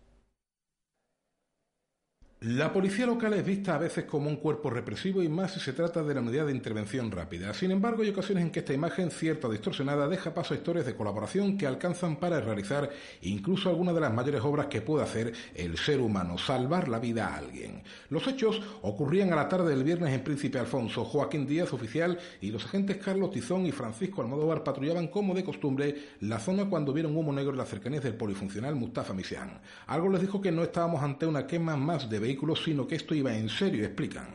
La 2.42 2.72
policía 2.72 3.06
local 3.06 3.34
es 3.34 3.46
vista 3.46 3.76
a 3.76 3.78
veces 3.78 4.06
como 4.06 4.30
un 4.30 4.38
cuerpo 4.38 4.70
represivo 4.70 5.22
y 5.22 5.28
más 5.28 5.52
si 5.52 5.60
se 5.60 5.74
trata 5.74 6.04
de 6.04 6.14
la 6.14 6.22
unidad 6.22 6.46
de 6.46 6.54
intervención 6.54 7.12
rápida. 7.12 7.54
Sin 7.54 7.70
embargo, 7.70 8.02
hay 8.02 8.12
ocasiones 8.12 8.46
en 8.46 8.50
que 8.50 8.60
esta 8.60 8.72
imagen, 8.72 9.12
cierta 9.12 9.50
distorsionada, 9.50 10.08
deja 10.08 10.34
paso 10.34 10.54
a 10.54 10.58
historias 10.58 10.86
de 10.86 10.96
colaboración 10.96 11.58
que 11.58 11.68
alcanzan 11.68 12.16
para 12.16 12.40
realizar 12.40 12.92
incluso 13.24 13.68
algunas 13.68 13.94
de 13.94 14.00
las 14.00 14.14
mayores 14.14 14.42
obras 14.42 14.68
que 14.68 14.82
puede 14.82 15.04
hacer 15.04 15.34
el 15.54 15.78
ser 15.78 16.00
humano, 16.00 16.38
salvar 16.38 16.88
la 16.88 17.00
vida 17.00 17.28
a 17.28 17.36
alguien. 17.36 17.84
Los 18.10 18.26
hechos 18.26 18.62
ocurrían 18.84 19.34
a 19.34 19.36
la 19.36 19.50
tarde 19.50 19.72
del 19.72 19.84
viernes 19.84 20.14
en 20.14 20.24
Príncipe 20.24 20.60
Alfonso. 20.60 21.04
Joaquín 21.04 21.46
Díaz, 21.46 21.74
oficial, 21.74 22.18
y 22.40 22.52
los 22.52 22.64
agentes 22.64 22.96
Carlos 23.04 23.32
Tizón 23.32 23.66
y 23.66 23.74
Francisco 23.74 24.22
Almodóvar 24.22 24.64
patrullaban 24.64 25.10
como 25.10 25.34
de 25.34 25.44
costumbre 25.44 25.94
la 26.22 26.40
zona 26.40 26.70
cuando 26.70 26.94
vieron 26.94 27.18
humo 27.18 27.34
negro 27.34 27.52
en 27.52 27.58
las 27.58 27.68
cercanías 27.68 28.04
del 28.06 28.16
polifuncional 28.16 28.78
Mustafa 28.78 29.14
Misián. 29.14 29.60
Algo 29.88 30.08
les 30.08 30.22
dijo 30.22 30.40
que 30.40 30.54
no 30.54 30.64
estábamos 30.64 31.04
ante 31.04 31.26
una 31.26 31.46
quema 31.46 31.76
más 31.76 32.10
de 32.10 32.29
sino 32.64 32.88
que 32.88 32.96
esto 32.96 33.16
iba 33.16 33.36
en 33.36 33.50
serio, 33.50 33.86
explican. 33.86 34.28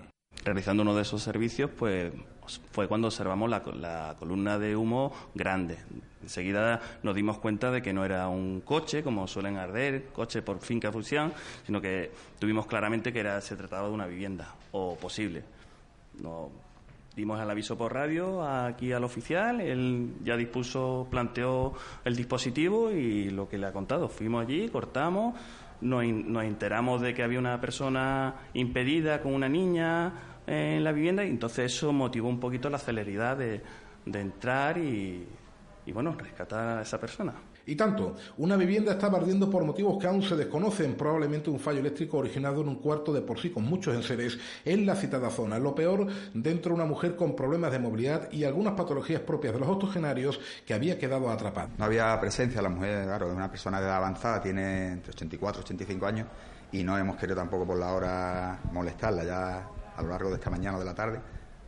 Realizando 0.44 0.82
uno 0.82 0.94
de 0.94 1.02
esos 1.02 1.22
servicios, 1.22 1.70
pues 1.70 2.12
fue 2.72 2.88
cuando 2.88 3.08
observamos 3.08 3.48
la, 3.48 4.16
columna 4.18 4.58
de 4.58 4.76
humo 4.76 5.12
grande. 5.34 5.78
Enseguida 6.22 6.80
nos 7.02 7.14
dimos 7.14 7.38
cuenta 7.38 7.70
de 7.70 7.82
que 7.82 7.92
no 7.92 8.04
era 8.04 8.28
un 8.28 8.60
coche, 8.60 9.02
como 9.02 9.26
suelen 9.26 9.56
arder, 9.56 10.06
coche 10.12 10.42
por 10.42 10.60
finca 10.60 10.92
fusión, 10.92 11.32
sino 11.66 11.80
que 11.80 12.10
tuvimos 12.38 12.66
claramente 12.66 13.12
que 13.12 13.20
era, 13.20 13.40
se 13.40 13.56
trataba 13.56 13.88
de 13.88 13.94
una 13.94 14.06
vivienda, 14.06 14.54
o 14.72 14.96
posible. 14.96 15.44
No, 16.20 16.50
dimos 17.16 17.40
el 17.40 17.50
aviso 17.50 17.76
por 17.76 17.92
radio 17.92 18.42
aquí 18.42 18.92
al 18.92 19.04
oficial, 19.04 19.60
él 19.60 20.14
ya 20.24 20.36
dispuso, 20.36 21.06
planteó 21.10 21.74
el 22.04 22.16
dispositivo 22.16 22.90
y 22.90 23.30
lo 23.30 23.48
que 23.48 23.58
le 23.58 23.66
ha 23.66 23.72
contado. 23.72 24.08
Fuimos 24.08 24.44
allí, 24.44 24.68
cortamos, 24.68 25.34
nos, 25.84 26.44
enteramos 26.44 27.00
de 27.00 27.14
que 27.14 27.22
había 27.22 27.38
una 27.38 27.60
persona 27.60 28.34
impedida 28.54 29.20
con 29.20 29.34
una 29.34 29.48
niña 29.48 30.12
en 30.46 30.82
la 30.82 30.92
vivienda 30.92 31.24
y 31.24 31.28
entonces 31.28 31.72
eso 31.72 31.92
motivó 31.92 32.28
un 32.28 32.40
poquito 32.40 32.68
la 32.70 32.78
celeridad 32.78 33.36
de, 33.36 33.62
entrar 34.06 34.78
y, 34.78 35.26
y, 35.86 35.92
bueno, 35.92 36.14
rescatar 36.18 36.78
a 36.78 36.82
esa 36.82 36.98
persona. 36.98 37.34
Y 37.66 37.76
tanto, 37.76 38.16
una 38.38 38.56
vivienda 38.56 38.92
estaba 38.92 39.18
ardiendo 39.18 39.48
por 39.48 39.64
motivos 39.64 39.98
que 39.98 40.06
aún 40.06 40.22
se 40.22 40.36
desconocen, 40.36 40.94
probablemente 40.94 41.48
un 41.48 41.58
fallo 41.58 41.80
eléctrico 41.80 42.18
originado 42.18 42.60
en 42.60 42.68
un 42.68 42.76
cuarto 42.76 43.12
de 43.12 43.22
por 43.22 43.40
sí 43.40 43.50
con 43.50 43.64
muchos 43.64 43.94
enseres 43.94 44.38
en 44.64 44.84
la 44.84 44.94
citada 44.94 45.30
zona. 45.30 45.58
Lo 45.58 45.74
peor, 45.74 46.06
dentro 46.34 46.74
una 46.74 46.84
mujer 46.84 47.16
con 47.16 47.34
problemas 47.34 47.72
de 47.72 47.78
movilidad 47.78 48.30
y 48.30 48.44
algunas 48.44 48.74
patologías 48.74 49.22
propias 49.22 49.54
de 49.54 49.60
los 49.60 49.68
octogenarios 49.68 50.38
que 50.66 50.74
había 50.74 50.98
quedado 50.98 51.30
atrapada. 51.30 51.70
No 51.78 51.86
había 51.86 52.18
presencia, 52.20 52.60
la 52.60 52.68
mujer, 52.68 53.04
claro, 53.04 53.28
es 53.28 53.34
una 53.34 53.50
persona 53.50 53.80
de 53.80 53.86
edad 53.86 53.96
avanzada, 53.96 54.42
tiene 54.42 54.92
entre 54.92 55.12
84 55.12 55.62
y 55.62 55.64
85 55.64 56.06
años 56.06 56.26
y 56.72 56.82
no 56.84 56.98
hemos 56.98 57.16
querido 57.16 57.36
tampoco 57.36 57.66
por 57.66 57.78
la 57.78 57.92
hora 57.92 58.60
molestarla 58.72 59.24
ya 59.24 59.68
a 59.96 60.02
lo 60.02 60.08
largo 60.08 60.28
de 60.28 60.36
esta 60.36 60.50
mañana 60.50 60.76
o 60.76 60.80
de 60.80 60.86
la 60.86 60.94
tarde. 60.94 61.20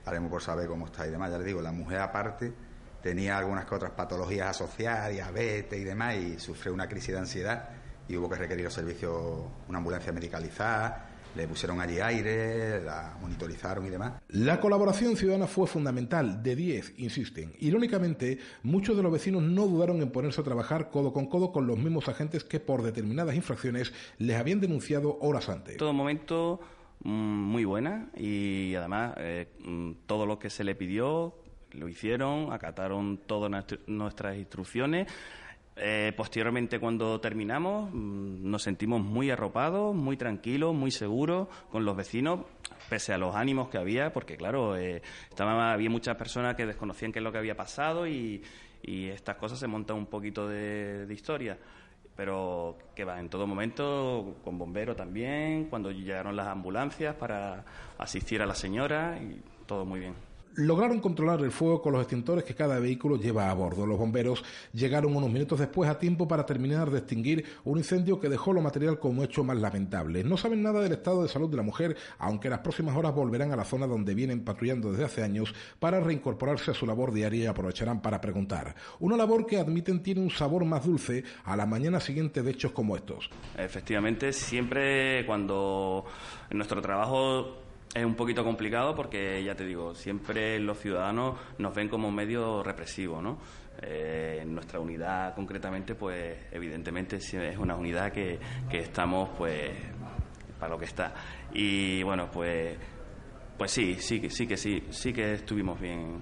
Haremos 0.04 0.30
por 0.30 0.42
saber 0.42 0.68
cómo 0.68 0.86
está 0.86 1.06
y 1.06 1.10
demás. 1.10 1.30
Ya 1.30 1.38
les 1.38 1.46
digo, 1.46 1.62
la 1.62 1.72
mujer 1.72 2.00
aparte 2.00 2.65
tenía 3.06 3.38
algunas 3.38 3.64
que 3.66 3.74
otras 3.76 3.92
patologías 3.92 4.48
asociadas, 4.48 5.12
diabetes 5.12 5.78
y 5.78 5.84
demás, 5.84 6.16
y 6.16 6.40
sufrió 6.40 6.74
una 6.74 6.88
crisis 6.88 7.12
de 7.12 7.20
ansiedad 7.20 7.68
y 8.08 8.16
hubo 8.16 8.28
que 8.28 8.34
requerir 8.34 8.64
los 8.64 8.74
servicios, 8.74 9.44
una 9.68 9.78
ambulancia 9.78 10.12
medicalizada, 10.12 11.10
le 11.36 11.46
pusieron 11.46 11.80
allí 11.80 12.00
aire, 12.00 12.82
la 12.82 13.16
monitorizaron 13.20 13.86
y 13.86 13.90
demás. 13.90 14.14
La 14.30 14.58
colaboración 14.58 15.16
ciudadana 15.16 15.46
fue 15.46 15.68
fundamental, 15.68 16.42
de 16.42 16.56
10, 16.56 16.94
insisten. 16.98 17.52
Irónicamente, 17.60 18.40
muchos 18.64 18.96
de 18.96 19.04
los 19.04 19.12
vecinos 19.12 19.44
no 19.44 19.68
dudaron 19.68 20.02
en 20.02 20.10
ponerse 20.10 20.40
a 20.40 20.44
trabajar 20.44 20.90
codo 20.90 21.12
con 21.12 21.26
codo 21.26 21.52
con 21.52 21.68
los 21.68 21.78
mismos 21.78 22.08
agentes 22.08 22.42
que 22.42 22.58
por 22.58 22.82
determinadas 22.82 23.36
infracciones 23.36 23.92
les 24.18 24.36
habían 24.36 24.58
denunciado 24.58 25.16
horas 25.20 25.48
antes. 25.48 25.76
Todo 25.76 25.92
momento 25.92 26.58
mm, 27.04 27.10
muy 27.10 27.64
buena 27.64 28.10
y 28.16 28.74
además 28.74 29.14
eh, 29.18 29.46
mm, 29.64 29.92
todo 30.06 30.26
lo 30.26 30.40
que 30.40 30.50
se 30.50 30.64
le 30.64 30.74
pidió 30.74 31.45
lo 31.76 31.88
hicieron, 31.88 32.52
acataron 32.52 33.18
todas 33.26 33.64
nuestras 33.86 34.36
instrucciones. 34.36 35.06
Eh, 35.78 36.14
posteriormente, 36.16 36.80
cuando 36.80 37.20
terminamos, 37.20 37.90
mm, 37.92 38.50
nos 38.50 38.62
sentimos 38.62 39.02
muy 39.02 39.30
arropados, 39.30 39.94
muy 39.94 40.16
tranquilos, 40.16 40.74
muy 40.74 40.90
seguros 40.90 41.48
con 41.70 41.84
los 41.84 41.94
vecinos, 41.94 42.40
pese 42.88 43.12
a 43.12 43.18
los 43.18 43.36
ánimos 43.36 43.68
que 43.68 43.76
había, 43.76 44.12
porque 44.12 44.36
claro, 44.38 44.76
eh, 44.76 45.02
estaba, 45.28 45.72
había 45.72 45.90
muchas 45.90 46.16
personas 46.16 46.56
que 46.56 46.64
desconocían 46.64 47.12
qué 47.12 47.18
es 47.18 47.22
lo 47.22 47.30
que 47.30 47.38
había 47.38 47.56
pasado 47.56 48.06
y, 48.06 48.42
estas 48.88 49.34
cosas 49.34 49.58
se 49.58 49.66
montan 49.66 49.96
un 49.96 50.06
poquito 50.06 50.46
de, 50.46 51.06
de 51.06 51.14
historia 51.14 51.58
pero 52.14 52.78
que 52.94 53.04
va 53.04 53.18
en 53.18 53.28
todo 53.28 53.44
momento 53.46 54.36
con 54.44 54.58
bomberos 54.58 54.96
también, 54.96 55.64
cuando 55.64 55.90
llegaron 55.90 56.36
las 56.36 56.46
ambulancias 56.46 57.14
para 57.16 57.64
asistir 57.98 58.40
a 58.42 58.46
la 58.46 58.54
señora 58.54 59.18
y 59.20 59.42
todo 59.66 59.84
muy 59.84 60.00
bien 60.00 60.14
lograron 60.56 61.00
controlar 61.00 61.40
el 61.40 61.50
fuego 61.50 61.82
con 61.82 61.92
los 61.92 62.02
extintores 62.02 62.44
que 62.44 62.54
cada 62.54 62.78
vehículo 62.78 63.16
lleva 63.16 63.50
a 63.50 63.54
bordo. 63.54 63.86
Los 63.86 63.98
bomberos 63.98 64.42
llegaron 64.72 65.14
unos 65.14 65.30
minutos 65.30 65.58
después 65.58 65.88
a 65.88 65.98
tiempo 65.98 66.26
para 66.26 66.46
terminar 66.46 66.90
de 66.90 66.98
extinguir 66.98 67.44
un 67.64 67.78
incendio 67.78 68.18
que 68.18 68.28
dejó 68.28 68.52
lo 68.52 68.62
material 68.62 68.98
como 68.98 69.22
hecho 69.22 69.44
más 69.44 69.56
lamentable. 69.58 70.24
No 70.24 70.36
saben 70.36 70.62
nada 70.62 70.80
del 70.80 70.92
estado 70.92 71.22
de 71.22 71.28
salud 71.28 71.50
de 71.50 71.56
la 71.56 71.62
mujer, 71.62 71.96
aunque 72.18 72.48
las 72.48 72.60
próximas 72.60 72.96
horas 72.96 73.14
volverán 73.14 73.52
a 73.52 73.56
la 73.56 73.64
zona 73.64 73.86
donde 73.86 74.14
vienen 74.14 74.44
patrullando 74.44 74.90
desde 74.90 75.04
hace 75.04 75.22
años 75.22 75.54
para 75.78 76.00
reincorporarse 76.00 76.70
a 76.70 76.74
su 76.74 76.86
labor 76.86 77.12
diaria 77.12 77.44
y 77.44 77.46
aprovecharán 77.46 78.00
para 78.00 78.20
preguntar. 78.20 78.74
Una 79.00 79.16
labor 79.16 79.46
que 79.46 79.58
admiten 79.58 80.02
tiene 80.02 80.22
un 80.22 80.30
sabor 80.30 80.64
más 80.64 80.84
dulce 80.84 81.24
a 81.44 81.56
la 81.56 81.66
mañana 81.66 82.00
siguiente 82.00 82.42
de 82.42 82.50
hechos 82.50 82.72
como 82.72 82.96
estos. 82.96 83.28
Efectivamente, 83.58 84.32
siempre 84.32 85.26
cuando 85.26 86.04
en 86.50 86.56
nuestro 86.56 86.80
trabajo 86.80 87.65
es 87.96 88.04
un 88.04 88.14
poquito 88.14 88.44
complicado 88.44 88.94
porque, 88.94 89.42
ya 89.42 89.54
te 89.54 89.64
digo, 89.64 89.94
siempre 89.94 90.60
los 90.60 90.78
ciudadanos 90.78 91.38
nos 91.58 91.74
ven 91.74 91.88
como 91.88 92.08
un 92.08 92.14
medio 92.14 92.62
represivo, 92.62 93.22
¿no? 93.22 93.38
Eh, 93.80 94.44
nuestra 94.46 94.80
unidad 94.80 95.34
concretamente, 95.34 95.94
pues 95.94 96.36
evidentemente 96.52 97.16
es 97.16 97.58
una 97.58 97.74
unidad 97.74 98.12
que, 98.12 98.38
que 98.68 98.80
estamos, 98.80 99.30
pues, 99.38 99.70
para 100.58 100.72
lo 100.72 100.78
que 100.78 100.84
está. 100.84 101.14
Y 101.54 102.02
bueno, 102.02 102.30
pues, 102.30 102.76
pues 103.56 103.70
sí, 103.70 103.96
sí, 103.98 104.28
sí 104.28 104.46
que 104.46 104.58
sí, 104.58 104.84
sí 104.90 105.12
que 105.14 105.32
estuvimos 105.32 105.80
bien. 105.80 106.20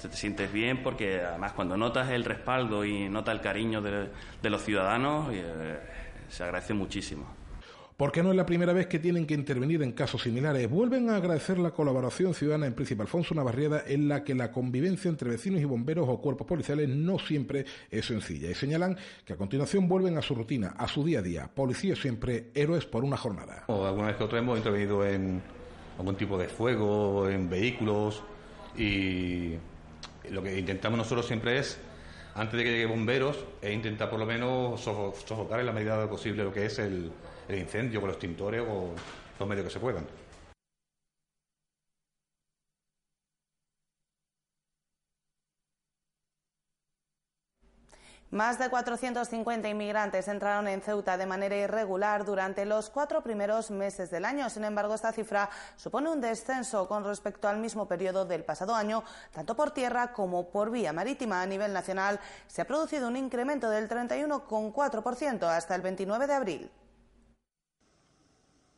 Te 0.00 0.10
sientes 0.10 0.52
bien 0.52 0.82
porque 0.82 1.20
además 1.20 1.52
cuando 1.52 1.76
notas 1.76 2.10
el 2.10 2.24
respaldo 2.24 2.84
y 2.84 3.08
notas 3.08 3.36
el 3.36 3.40
cariño 3.40 3.80
de, 3.80 4.10
de 4.42 4.50
los 4.50 4.62
ciudadanos, 4.62 5.32
eh, 5.32 5.78
se 6.28 6.42
agradece 6.42 6.74
muchísimo 6.74 7.41
porque 7.96 8.22
no 8.22 8.30
es 8.30 8.36
la 8.36 8.46
primera 8.46 8.72
vez 8.72 8.86
que 8.86 8.98
tienen 8.98 9.26
que 9.26 9.34
intervenir 9.34 9.82
en 9.82 9.92
casos 9.92 10.22
similares. 10.22 10.68
Vuelven 10.68 11.10
a 11.10 11.16
agradecer 11.16 11.58
la 11.58 11.70
colaboración 11.70 12.34
ciudadana 12.34 12.66
en 12.66 12.74
Príncipe 12.74 13.02
Alfonso, 13.02 13.34
una 13.34 13.42
barriada 13.42 13.84
en 13.86 14.08
la 14.08 14.24
que 14.24 14.34
la 14.34 14.50
convivencia 14.50 15.08
entre 15.08 15.30
vecinos 15.30 15.60
y 15.60 15.64
bomberos 15.64 16.08
o 16.08 16.20
cuerpos 16.20 16.46
policiales 16.46 16.88
no 16.88 17.18
siempre 17.18 17.64
es 17.90 18.06
sencilla. 18.06 18.50
Y 18.50 18.54
señalan 18.54 18.96
que 19.24 19.34
a 19.34 19.36
continuación 19.36 19.88
vuelven 19.88 20.18
a 20.18 20.22
su 20.22 20.34
rutina, 20.34 20.74
a 20.76 20.88
su 20.88 21.04
día 21.04 21.20
a 21.20 21.22
día. 21.22 21.50
Policías 21.54 21.98
siempre 21.98 22.50
héroes 22.54 22.86
por 22.86 23.04
una 23.04 23.16
jornada. 23.16 23.64
O 23.68 23.84
alguna 23.84 24.08
vez 24.08 24.16
que 24.16 24.24
otra 24.24 24.38
hemos 24.38 24.56
intervenido 24.56 25.06
en 25.06 25.42
algún 25.98 26.16
tipo 26.16 26.38
de 26.38 26.48
fuego, 26.48 27.28
en 27.28 27.48
vehículos 27.48 28.22
y 28.76 29.54
lo 30.30 30.42
que 30.42 30.58
intentamos 30.58 30.98
nosotros 30.98 31.26
siempre 31.26 31.58
es 31.58 31.78
antes 32.34 32.56
de 32.56 32.64
que 32.64 32.70
lleguen 32.70 32.88
bomberos, 32.88 33.44
e 33.60 33.72
intentar 33.72 34.08
por 34.08 34.18
lo 34.18 34.24
menos 34.24 34.80
sofocar 34.80 35.60
en 35.60 35.66
la 35.66 35.72
medida 35.72 35.96
de 35.96 36.04
lo 36.04 36.10
posible 36.10 36.42
lo 36.42 36.52
que 36.52 36.64
es 36.64 36.78
el, 36.78 37.12
el 37.52 37.60
incendio 37.60 38.00
con 38.00 38.08
los 38.08 38.18
tintores 38.18 38.62
o 38.66 38.94
los 39.38 39.48
medios 39.48 39.66
que 39.66 39.72
se 39.72 39.80
puedan. 39.80 40.06
Más 48.32 48.58
de 48.58 48.70
450 48.70 49.68
inmigrantes 49.68 50.26
entraron 50.26 50.66
en 50.66 50.80
Ceuta 50.80 51.18
de 51.18 51.26
manera 51.26 51.54
irregular 51.54 52.24
durante 52.24 52.64
los 52.64 52.88
cuatro 52.88 53.22
primeros 53.22 53.70
meses 53.70 54.10
del 54.10 54.24
año. 54.24 54.48
Sin 54.48 54.64
embargo, 54.64 54.94
esta 54.94 55.12
cifra 55.12 55.50
supone 55.76 56.08
un 56.08 56.22
descenso 56.22 56.88
con 56.88 57.04
respecto 57.04 57.46
al 57.46 57.58
mismo 57.58 57.86
periodo 57.86 58.24
del 58.24 58.42
pasado 58.42 58.74
año, 58.74 59.04
tanto 59.32 59.54
por 59.54 59.72
tierra 59.72 60.14
como 60.14 60.48
por 60.48 60.70
vía 60.70 60.94
marítima. 60.94 61.42
A 61.42 61.46
nivel 61.46 61.74
nacional 61.74 62.20
se 62.46 62.62
ha 62.62 62.66
producido 62.66 63.06
un 63.08 63.18
incremento 63.18 63.68
del 63.68 63.86
31,4% 63.86 65.42
hasta 65.42 65.74
el 65.74 65.82
29 65.82 66.26
de 66.26 66.32
abril. 66.32 66.70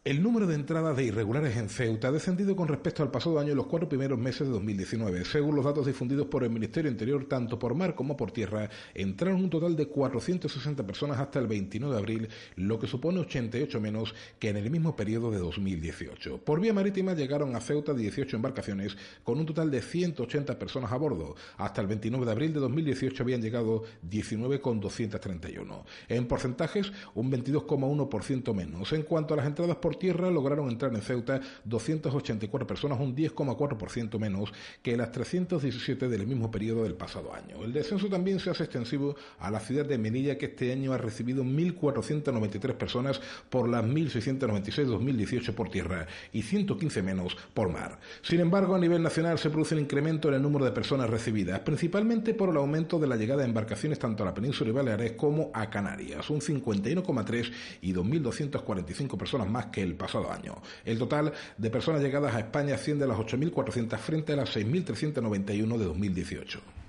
El 0.04 0.22
número 0.22 0.46
de 0.46 0.54
entradas 0.54 0.98
de 0.98 1.04
irregulares 1.04 1.56
en 1.56 1.70
Ceuta 1.70 2.08
ha 2.08 2.12
descendido 2.12 2.54
con 2.54 2.68
respecto 2.68 3.02
al 3.02 3.10
pasado 3.10 3.38
año 3.38 3.52
en 3.52 3.56
los 3.56 3.68
cuatro 3.68 3.88
primeros 3.88 4.18
meses 4.18 4.46
de 4.46 4.52
2019. 4.52 5.24
Según 5.24 5.56
los 5.56 5.64
datos 5.64 5.86
difundidos 5.86 6.26
por 6.26 6.44
el 6.44 6.50
Ministerio 6.50 6.90
Interior, 6.90 7.24
tanto 7.24 7.58
por 7.58 7.74
mar 7.74 7.94
como 7.94 8.14
por 8.14 8.30
tierra, 8.30 8.68
entraron 8.92 9.40
un 9.40 9.48
total 9.48 9.74
de 9.74 9.86
460 9.86 10.86
personas 10.86 11.18
hasta 11.18 11.38
el 11.38 11.46
29 11.46 11.94
de 11.94 11.98
abril, 11.98 12.28
lo 12.56 12.78
que 12.78 12.86
supone 12.86 13.20
88 13.20 13.80
menos 13.80 14.14
que 14.38 14.50
en 14.50 14.58
el 14.58 14.70
mismo 14.70 14.94
periodo 14.94 15.30
de 15.30 15.38
2018. 15.38 16.36
Por 16.44 16.60
vía 16.60 16.74
marítima 16.74 17.14
llegaron 17.14 17.56
a 17.56 17.62
Ceuta 17.62 17.94
18 17.94 18.36
embarcaciones 18.36 18.98
con 19.22 19.38
un 19.38 19.46
total 19.46 19.70
de 19.70 19.80
180 19.80 20.58
personas 20.58 20.92
a 20.92 20.98
bordo. 20.98 21.34
Hasta 21.56 21.80
el 21.80 21.86
29 21.86 22.26
de 22.26 22.32
abril 22.32 22.52
de 22.52 22.60
2018 22.60 23.22
habían 23.22 23.40
llegado 23.40 23.84
19 24.02 24.60
con 24.60 24.80
231. 24.80 25.86
En 26.10 26.28
porcentajes, 26.28 26.92
un 27.14 27.32
22,1% 27.32 28.52
menos. 28.52 28.92
En 28.92 29.04
cuanto 29.04 29.32
a 29.32 29.38
las 29.38 29.46
entradas 29.46 29.76
por 29.76 29.93
tierra 29.98 30.30
lograron 30.30 30.68
entrar 30.68 30.94
en 30.94 31.02
Ceuta 31.02 31.40
284 31.64 32.66
personas, 32.66 33.00
un 33.00 33.14
10,4% 33.14 34.18
menos 34.18 34.52
que 34.83 34.96
las 34.96 35.12
317 35.12 36.09
del 36.09 36.26
mismo 36.26 36.50
periodo 36.50 36.83
del 36.83 36.94
pasado 36.94 37.35
año. 37.35 37.64
El 37.64 37.72
descenso 37.72 38.09
también 38.09 38.40
se 38.40 38.50
hace 38.50 38.64
extensivo 38.64 39.16
a 39.38 39.50
la 39.50 39.61
ciudad 39.61 39.85
de 39.87 39.98
Melilla, 39.98 40.38
que 40.38 40.46
este 40.46 40.72
año 40.72 40.92
ha 40.92 40.98
recibido 40.98 41.44
1.493 41.44 42.74
personas 42.74 43.20
por 43.48 43.68
las 43.68 43.85
1.696 43.85 44.85
2018 44.85 45.54
por 45.54 45.70
tierra 45.70 46.07
y 46.33 46.42
115 46.42 47.02
menos 47.02 47.37
por 47.52 47.70
mar. 47.70 47.98
Sin 48.22 48.40
embargo, 48.40 48.74
a 48.74 48.78
nivel 48.78 49.02
nacional 49.02 49.38
se 49.38 49.50
produce 49.50 49.74
un 49.74 49.83
incremento 49.83 50.28
en 50.28 50.35
el 50.35 50.42
número 50.42 50.64
de 50.64 50.72
personas 50.72 51.09
recibidas, 51.09 51.61
principalmente 51.61 52.35
por 52.35 52.50
el 52.50 52.57
aumento 52.57 52.98
de 52.98 53.07
la 53.07 53.16
llegada 53.16 53.42
de 53.42 53.48
embarcaciones 53.48 53.98
tanto 53.98 54.22
a 54.22 54.26
la 54.26 54.35
península 54.35 54.70
y 54.70 54.72
Baleares 54.72 55.12
como 55.12 55.50
a 55.54 55.70
Canarias, 55.70 56.28
un 56.30 56.40
51,3 56.40 57.52
y 57.83 57.92
2.245 57.92 59.16
personas 59.16 59.48
más 59.48 59.66
que 59.66 59.83
el 59.84 59.94
pasado 59.94 60.30
año. 60.30 60.60
El 60.84 60.98
total 60.98 61.32
de 61.56 61.70
personas 61.70 62.02
llegadas 62.02 62.34
a 62.34 62.40
España 62.40 62.74
asciende 62.74 63.04
a 63.04 63.08
las 63.08 63.18
8.400 63.18 63.98
frente 63.98 64.32
a 64.32 64.36
las 64.36 64.56
6.391 64.56 65.78
de 65.78 65.84
2018. 65.84 66.83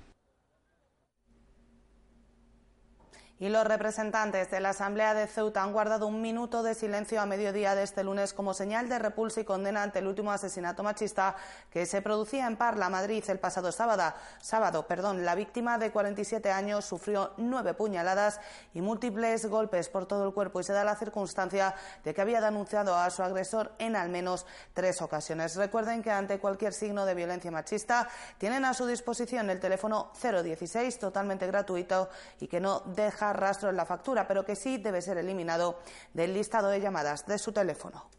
Y 3.38 3.50
los 3.50 3.66
representantes 3.66 4.50
de 4.50 4.60
la 4.60 4.70
Asamblea 4.70 5.12
de 5.12 5.26
Ceuta 5.26 5.62
han 5.62 5.74
guardado 5.74 6.06
un 6.06 6.22
minuto 6.22 6.62
de 6.62 6.74
silencio 6.74 7.20
a 7.20 7.26
mediodía 7.26 7.74
de 7.74 7.82
este 7.82 8.02
lunes 8.02 8.32
como 8.32 8.54
señal 8.54 8.88
de 8.88 8.98
repulsa 8.98 9.42
y 9.42 9.44
condena 9.44 9.82
ante 9.82 9.98
el 9.98 10.06
último 10.06 10.32
asesinato 10.32 10.82
machista 10.82 11.36
que 11.70 11.84
se 11.84 12.00
producía 12.00 12.46
en 12.46 12.56
Parla, 12.56 12.88
Madrid, 12.88 13.22
el 13.28 13.38
pasado 13.38 13.72
sábado. 13.72 14.14
sábado 14.40 14.86
perdón, 14.86 15.26
la 15.26 15.34
víctima 15.34 15.76
de 15.76 15.90
47 15.90 16.50
años 16.50 16.86
sufrió 16.86 17.34
nueve 17.36 17.74
puñaladas 17.74 18.40
y 18.72 18.80
múltiples 18.80 19.44
golpes 19.44 19.90
por 19.90 20.06
todo 20.06 20.26
el 20.26 20.32
cuerpo 20.32 20.60
y 20.60 20.64
se 20.64 20.72
da 20.72 20.82
la 20.82 20.96
circunstancia 20.96 21.74
de 22.04 22.14
que 22.14 22.22
había 22.22 22.40
denunciado 22.40 22.96
a 22.96 23.10
su 23.10 23.22
agresor 23.22 23.72
en 23.78 23.96
al 23.96 24.08
menos 24.08 24.46
tres 24.72 25.02
ocasiones. 25.02 25.56
Recuerden 25.56 26.02
que 26.02 26.10
ante 26.10 26.38
cualquier 26.38 26.72
signo 26.72 27.04
de 27.04 27.14
violencia 27.14 27.50
machista 27.50 28.08
tienen 28.38 28.64
a 28.64 28.72
su 28.72 28.86
disposición 28.86 29.50
el 29.50 29.60
teléfono 29.60 30.10
016 30.22 30.98
totalmente 30.98 31.46
gratuito 31.46 32.08
y 32.40 32.46
que 32.46 32.60
no 32.60 32.80
deja 32.86 33.25
rastro 33.32 33.70
en 33.70 33.76
la 33.76 33.86
factura, 33.86 34.26
pero 34.26 34.44
que 34.44 34.56
sí 34.56 34.78
debe 34.78 35.02
ser 35.02 35.18
eliminado 35.18 35.80
del 36.14 36.34
listado 36.34 36.68
de 36.68 36.80
llamadas 36.80 37.26
de 37.26 37.38
su 37.38 37.52
teléfono. 37.52 38.10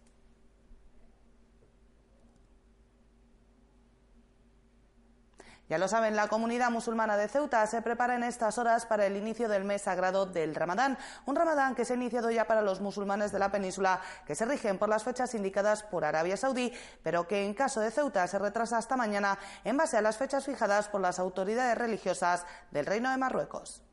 Ya 5.69 5.77
lo 5.77 5.89
saben, 5.89 6.15
la 6.15 6.29
comunidad 6.29 6.71
musulmana 6.71 7.17
de 7.17 7.27
Ceuta 7.27 7.67
se 7.67 7.81
prepara 7.81 8.15
en 8.15 8.23
estas 8.23 8.57
horas 8.57 8.85
para 8.85 9.05
el 9.05 9.17
inicio 9.17 9.49
del 9.49 9.65
mes 9.65 9.81
sagrado 9.81 10.25
del 10.25 10.55
Ramadán, 10.55 10.97
un 11.25 11.35
Ramadán 11.35 11.75
que 11.75 11.83
se 11.83 11.91
ha 11.91 11.97
iniciado 11.97 12.31
ya 12.31 12.47
para 12.47 12.61
los 12.61 12.79
musulmanes 12.79 13.33
de 13.33 13.39
la 13.39 13.51
península, 13.51 13.99
que 14.25 14.33
se 14.33 14.45
rigen 14.45 14.77
por 14.77 14.87
las 14.87 15.03
fechas 15.03 15.35
indicadas 15.35 15.83
por 15.83 16.05
Arabia 16.05 16.37
Saudí, 16.37 16.71
pero 17.03 17.27
que 17.27 17.45
en 17.45 17.53
caso 17.53 17.81
de 17.81 17.91
Ceuta 17.91 18.25
se 18.27 18.39
retrasa 18.39 18.77
hasta 18.77 18.95
mañana 18.95 19.37
en 19.65 19.75
base 19.75 19.97
a 19.97 20.01
las 20.01 20.15
fechas 20.15 20.45
fijadas 20.45 20.87
por 20.87 21.01
las 21.01 21.19
autoridades 21.19 21.77
religiosas 21.77 22.45
del 22.71 22.85
Reino 22.85 23.11
de 23.11 23.17
Marruecos. 23.17 23.83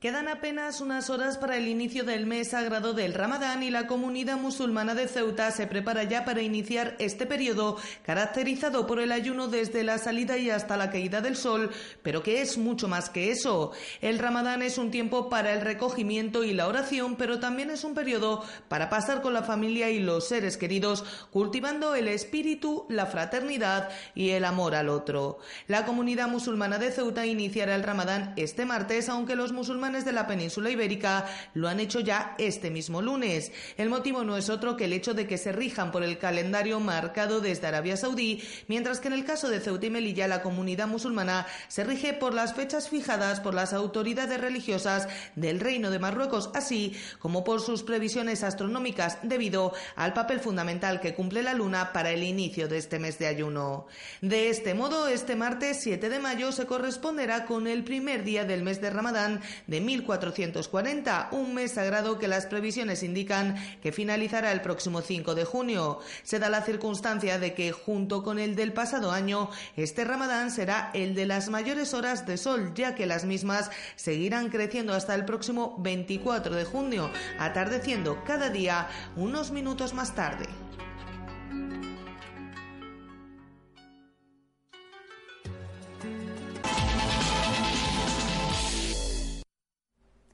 Quedan 0.00 0.28
apenas 0.28 0.80
unas 0.80 1.10
horas 1.10 1.36
para 1.36 1.58
el 1.58 1.68
inicio 1.68 2.04
del 2.04 2.24
mes 2.24 2.52
sagrado 2.52 2.94
del 2.94 3.12
Ramadán 3.12 3.62
y 3.62 3.68
la 3.68 3.86
comunidad 3.86 4.38
musulmana 4.38 4.94
de 4.94 5.08
Ceuta 5.08 5.50
se 5.50 5.66
prepara 5.66 6.04
ya 6.04 6.24
para 6.24 6.40
iniciar 6.40 6.96
este 6.98 7.26
periodo 7.26 7.76
caracterizado 8.02 8.86
por 8.86 8.98
el 8.98 9.12
ayuno 9.12 9.48
desde 9.48 9.84
la 9.84 9.98
salida 9.98 10.38
y 10.38 10.48
hasta 10.48 10.78
la 10.78 10.90
caída 10.90 11.20
del 11.20 11.36
sol, 11.36 11.68
pero 12.02 12.22
que 12.22 12.40
es 12.40 12.56
mucho 12.56 12.88
más 12.88 13.10
que 13.10 13.30
eso. 13.30 13.72
El 14.00 14.18
Ramadán 14.18 14.62
es 14.62 14.78
un 14.78 14.90
tiempo 14.90 15.28
para 15.28 15.52
el 15.52 15.60
recogimiento 15.60 16.44
y 16.44 16.54
la 16.54 16.66
oración, 16.66 17.16
pero 17.16 17.38
también 17.38 17.68
es 17.68 17.84
un 17.84 17.92
periodo 17.92 18.42
para 18.68 18.88
pasar 18.88 19.20
con 19.20 19.34
la 19.34 19.42
familia 19.42 19.90
y 19.90 20.00
los 20.00 20.26
seres 20.26 20.56
queridos, 20.56 21.04
cultivando 21.30 21.94
el 21.94 22.08
espíritu, 22.08 22.86
la 22.88 23.04
fraternidad 23.04 23.90
y 24.14 24.30
el 24.30 24.46
amor 24.46 24.76
al 24.76 24.88
otro. 24.88 25.40
La 25.66 25.84
comunidad 25.84 26.28
musulmana 26.28 26.78
de 26.78 26.90
Ceuta 26.90 27.26
iniciará 27.26 27.74
el 27.74 27.82
Ramadán 27.82 28.32
este 28.38 28.64
martes, 28.64 29.10
aunque 29.10 29.36
los 29.36 29.52
musulmanes 29.52 29.89
de 29.90 30.12
la 30.12 30.26
península 30.26 30.70
ibérica 30.70 31.26
lo 31.54 31.68
han 31.68 31.80
hecho 31.80 31.98
ya 31.98 32.36
este 32.38 32.70
mismo 32.70 33.02
lunes. 33.02 33.50
El 33.76 33.90
motivo 33.90 34.22
no 34.22 34.36
es 34.36 34.48
otro 34.48 34.76
que 34.76 34.84
el 34.84 34.92
hecho 34.92 35.14
de 35.14 35.26
que 35.26 35.36
se 35.36 35.50
rijan 35.50 35.90
por 35.90 36.04
el 36.04 36.18
calendario 36.18 36.78
marcado 36.78 37.40
desde 37.40 37.66
Arabia 37.66 37.96
Saudí, 37.96 38.42
mientras 38.68 39.00
que 39.00 39.08
en 39.08 39.14
el 39.14 39.24
caso 39.24 39.48
de 39.48 39.60
Ceuta 39.60 39.86
y 39.86 39.90
Melilla 39.90 40.28
la 40.28 40.42
comunidad 40.42 40.86
musulmana 40.86 41.46
se 41.68 41.82
rige 41.82 42.12
por 42.12 42.32
las 42.32 42.54
fechas 42.54 42.88
fijadas 42.88 43.40
por 43.40 43.54
las 43.54 43.72
autoridades 43.72 44.40
religiosas 44.40 45.08
del 45.34 45.58
Reino 45.58 45.90
de 45.90 45.98
Marruecos, 45.98 46.50
así 46.54 46.94
como 47.18 47.42
por 47.42 47.60
sus 47.60 47.82
previsiones 47.82 48.44
astronómicas 48.44 49.18
debido 49.22 49.72
al 49.96 50.12
papel 50.12 50.40
fundamental 50.40 51.00
que 51.00 51.14
cumple 51.14 51.42
la 51.42 51.54
luna 51.54 51.92
para 51.92 52.10
el 52.10 52.22
inicio 52.22 52.68
de 52.68 52.78
este 52.78 52.98
mes 52.98 53.18
de 53.18 53.26
ayuno. 53.26 53.86
De 54.20 54.50
este 54.50 54.74
modo, 54.74 55.08
este 55.08 55.34
martes 55.34 55.80
7 55.82 56.08
de 56.08 56.18
mayo 56.20 56.52
se 56.52 56.66
corresponderá 56.66 57.46
con 57.46 57.66
el 57.66 57.84
primer 57.84 58.24
día 58.24 58.44
del 58.44 58.62
mes 58.62 58.80
de 58.80 58.90
Ramadán 58.90 59.40
de 59.66 59.79
1440, 59.80 61.28
un 61.32 61.54
mes 61.54 61.72
sagrado 61.72 62.18
que 62.18 62.28
las 62.28 62.46
previsiones 62.46 63.02
indican 63.02 63.56
que 63.82 63.92
finalizará 63.92 64.52
el 64.52 64.60
próximo 64.60 65.00
5 65.00 65.34
de 65.34 65.44
junio. 65.44 66.00
Se 66.22 66.38
da 66.38 66.48
la 66.48 66.62
circunstancia 66.62 67.38
de 67.38 67.54
que, 67.54 67.72
junto 67.72 68.22
con 68.22 68.38
el 68.38 68.54
del 68.56 68.72
pasado 68.72 69.12
año, 69.12 69.50
este 69.76 70.04
ramadán 70.04 70.50
será 70.50 70.90
el 70.94 71.14
de 71.14 71.26
las 71.26 71.48
mayores 71.48 71.94
horas 71.94 72.26
de 72.26 72.36
sol, 72.36 72.72
ya 72.74 72.94
que 72.94 73.06
las 73.06 73.24
mismas 73.24 73.70
seguirán 73.96 74.48
creciendo 74.50 74.94
hasta 74.94 75.14
el 75.14 75.24
próximo 75.24 75.76
24 75.78 76.54
de 76.54 76.64
junio, 76.64 77.10
atardeciendo 77.38 78.22
cada 78.24 78.50
día 78.50 78.88
unos 79.16 79.50
minutos 79.50 79.94
más 79.94 80.14
tarde. 80.14 80.46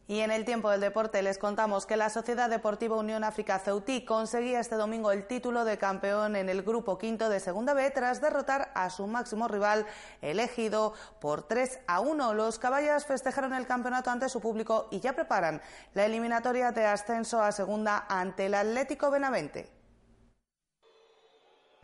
Y 0.08 0.20
en 0.20 0.30
el 0.30 0.44
tiempo 0.44 0.70
del 0.70 0.80
deporte 0.80 1.20
les 1.20 1.36
contamos 1.36 1.84
que 1.84 1.96
la 1.96 2.10
Sociedad 2.10 2.48
Deportiva 2.48 2.96
Unión 2.96 3.24
África 3.24 3.58
Ceutí 3.58 4.04
conseguía 4.04 4.60
este 4.60 4.76
domingo 4.76 5.10
el 5.10 5.26
título 5.26 5.64
de 5.64 5.78
campeón 5.78 6.36
en 6.36 6.48
el 6.48 6.62
grupo 6.62 6.96
quinto 6.96 7.28
de 7.28 7.40
Segunda 7.40 7.74
B 7.74 7.90
tras 7.90 8.20
derrotar 8.20 8.70
a 8.76 8.88
su 8.90 9.08
máximo 9.08 9.48
rival 9.48 9.84
elegido 10.22 10.94
por 11.20 11.42
3 11.42 11.80
a 11.88 11.98
1. 11.98 12.34
Los 12.34 12.60
caballas 12.60 13.04
festejaron 13.04 13.52
el 13.52 13.66
campeonato 13.66 14.10
ante 14.10 14.28
su 14.28 14.40
público 14.40 14.86
y 14.92 15.00
ya 15.00 15.12
preparan 15.12 15.60
la 15.92 16.04
eliminatoria 16.04 16.70
de 16.70 16.86
ascenso 16.86 17.42
a 17.42 17.50
Segunda 17.50 18.06
ante 18.08 18.46
el 18.46 18.54
Atlético 18.54 19.10
Benavente. 19.10 19.75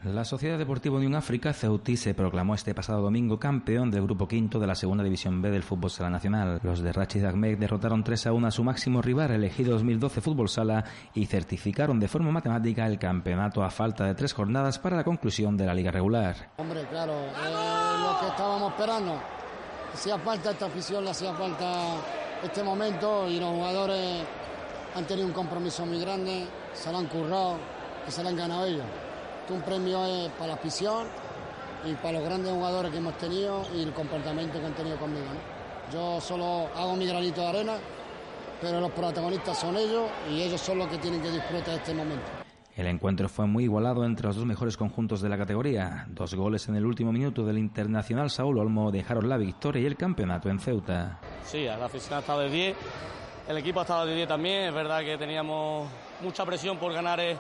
La 0.05 0.25
Sociedad 0.25 0.59
Deportiva 0.59 0.97
Unión 0.97 1.15
África, 1.15 1.53
Ceutí, 1.53 1.97
se 1.97 2.13
proclamó 2.13 2.57
este 2.57 2.75
pasado 2.75 3.03
domingo 3.03 3.39
campeón 3.39 3.89
del 3.89 4.03
Grupo 4.03 4.27
Quinto 4.27 4.59
de 4.59 4.67
la 4.67 4.75
Segunda 4.75 5.05
División 5.05 5.41
B 5.41 5.49
del 5.49 5.63
Fútbol 5.63 5.93
Sala 5.93 6.11
Nacional. 6.11 6.59
Los 6.65 6.81
de 6.81 6.93
Rachid 6.93 7.25
Ahmed 7.25 7.57
derrotaron 7.57 8.03
3 8.03 8.27
a 8.27 8.33
1 8.33 8.49
a 8.49 8.51
su 8.51 8.65
máximo 8.65 9.01
rival, 9.01 9.31
elegido 9.31 9.75
2012 9.75 10.21
Fútbol 10.21 10.49
Sala, 10.49 10.85
y 11.15 11.27
certificaron 11.27 12.01
de 12.01 12.09
forma 12.09 12.33
matemática 12.33 12.85
el 12.85 12.99
campeonato 12.99 13.63
a 13.63 13.71
falta 13.71 14.05
de 14.05 14.17
tres 14.17 14.33
jornadas 14.33 14.81
para 14.81 14.97
la 14.97 15.05
conclusión 15.05 15.57
de 15.57 15.67
la 15.67 15.75
liga 15.75 15.93
regular. 15.93 16.51
Hombre, 16.57 16.85
claro, 16.91 17.13
es 17.13 18.01
lo 18.01 18.19
que 18.19 18.27
estábamos 18.27 18.73
esperando. 18.73 19.21
Hacía 19.95 20.19
falta 20.19 20.51
esta 20.51 20.67
afición, 20.67 21.05
le 21.05 21.11
hacía 21.11 21.33
falta 21.33 21.95
este 22.43 22.65
momento 22.65 23.29
y 23.31 23.39
los 23.39 23.51
jugadores 23.51 24.25
han 24.97 25.05
tenido 25.05 25.29
un 25.29 25.33
compromiso 25.33 25.87
muy 25.87 26.01
grande, 26.01 26.45
se 26.73 26.91
lo 26.91 26.99
han 26.99 27.07
currado 27.07 27.57
y 28.09 28.11
se 28.11 28.21
lo 28.21 28.31
han 28.31 28.37
ganado 28.37 28.67
ellos 28.67 29.02
un 29.53 29.63
premio 29.63 30.05
es 30.05 30.31
para 30.33 30.49
la 30.49 30.55
afición 30.55 31.07
y 31.85 31.95
para 31.95 32.19
los 32.19 32.25
grandes 32.25 32.53
jugadores 32.53 32.91
que 32.91 32.99
hemos 32.99 33.17
tenido 33.19 33.63
y 33.75 33.83
el 33.83 33.93
comportamiento 33.93 34.61
que 34.61 34.67
han 34.67 34.75
tenido 34.75 34.97
conmigo. 34.99 35.27
Yo 35.93 36.21
solo 36.21 36.69
hago 36.77 36.97
mi 36.97 37.07
granito 37.07 37.41
de 37.41 37.47
arena, 37.49 37.75
pero 38.61 38.81
los 38.81 38.91
protagonistas 38.93 39.59
son 39.59 39.77
ellos 39.77 40.09
y 40.31 40.43
ellos 40.43 40.61
son 40.61 40.79
los 40.79 40.89
que 40.89 40.99
tienen 40.99 41.21
que 41.21 41.31
disfrutar 41.31 41.67
de 41.67 41.77
este 41.77 41.95
momento. 41.95 42.25
El 42.75 42.87
encuentro 42.87 43.29
fue 43.29 43.47
muy 43.47 43.65
igualado 43.65 44.03
entre 44.05 44.27
los 44.27 44.37
dos 44.37 44.47
mejores 44.47 44.79
conjuntos 44.79 45.21
de 45.21 45.29
la 45.29 45.37
categoría. 45.37 46.07
Dos 46.09 46.35
goles 46.35 46.69
en 46.69 46.77
el 46.77 46.87
último 46.87 47.13
minuto 47.13 47.45
del 47.45 47.59
internacional 47.59 48.31
Saúl 48.31 48.59
Olmo 48.59 48.91
dejaron 48.91 49.29
la 49.29 49.37
victoria 49.37 49.83
y 49.83 49.87
el 49.87 49.97
campeonato 49.97 50.49
en 50.49 50.59
Ceuta. 50.59 51.21
Sí, 51.45 51.65
la 51.65 51.85
afición 51.85 52.15
ha 52.15 52.21
estado 52.21 52.41
de 52.41 52.49
10, 52.49 52.77
el 53.49 53.59
equipo 53.59 53.81
ha 53.81 53.83
estado 53.83 54.07
de 54.07 54.15
10 54.15 54.29
también. 54.29 54.63
Es 54.69 54.75
verdad 54.75 55.01
que 55.01 55.19
teníamos 55.19 55.87
mucha 56.23 56.47
presión 56.47 56.79
por 56.79 56.95
ganar 56.95 57.21
eh, 57.21 57.37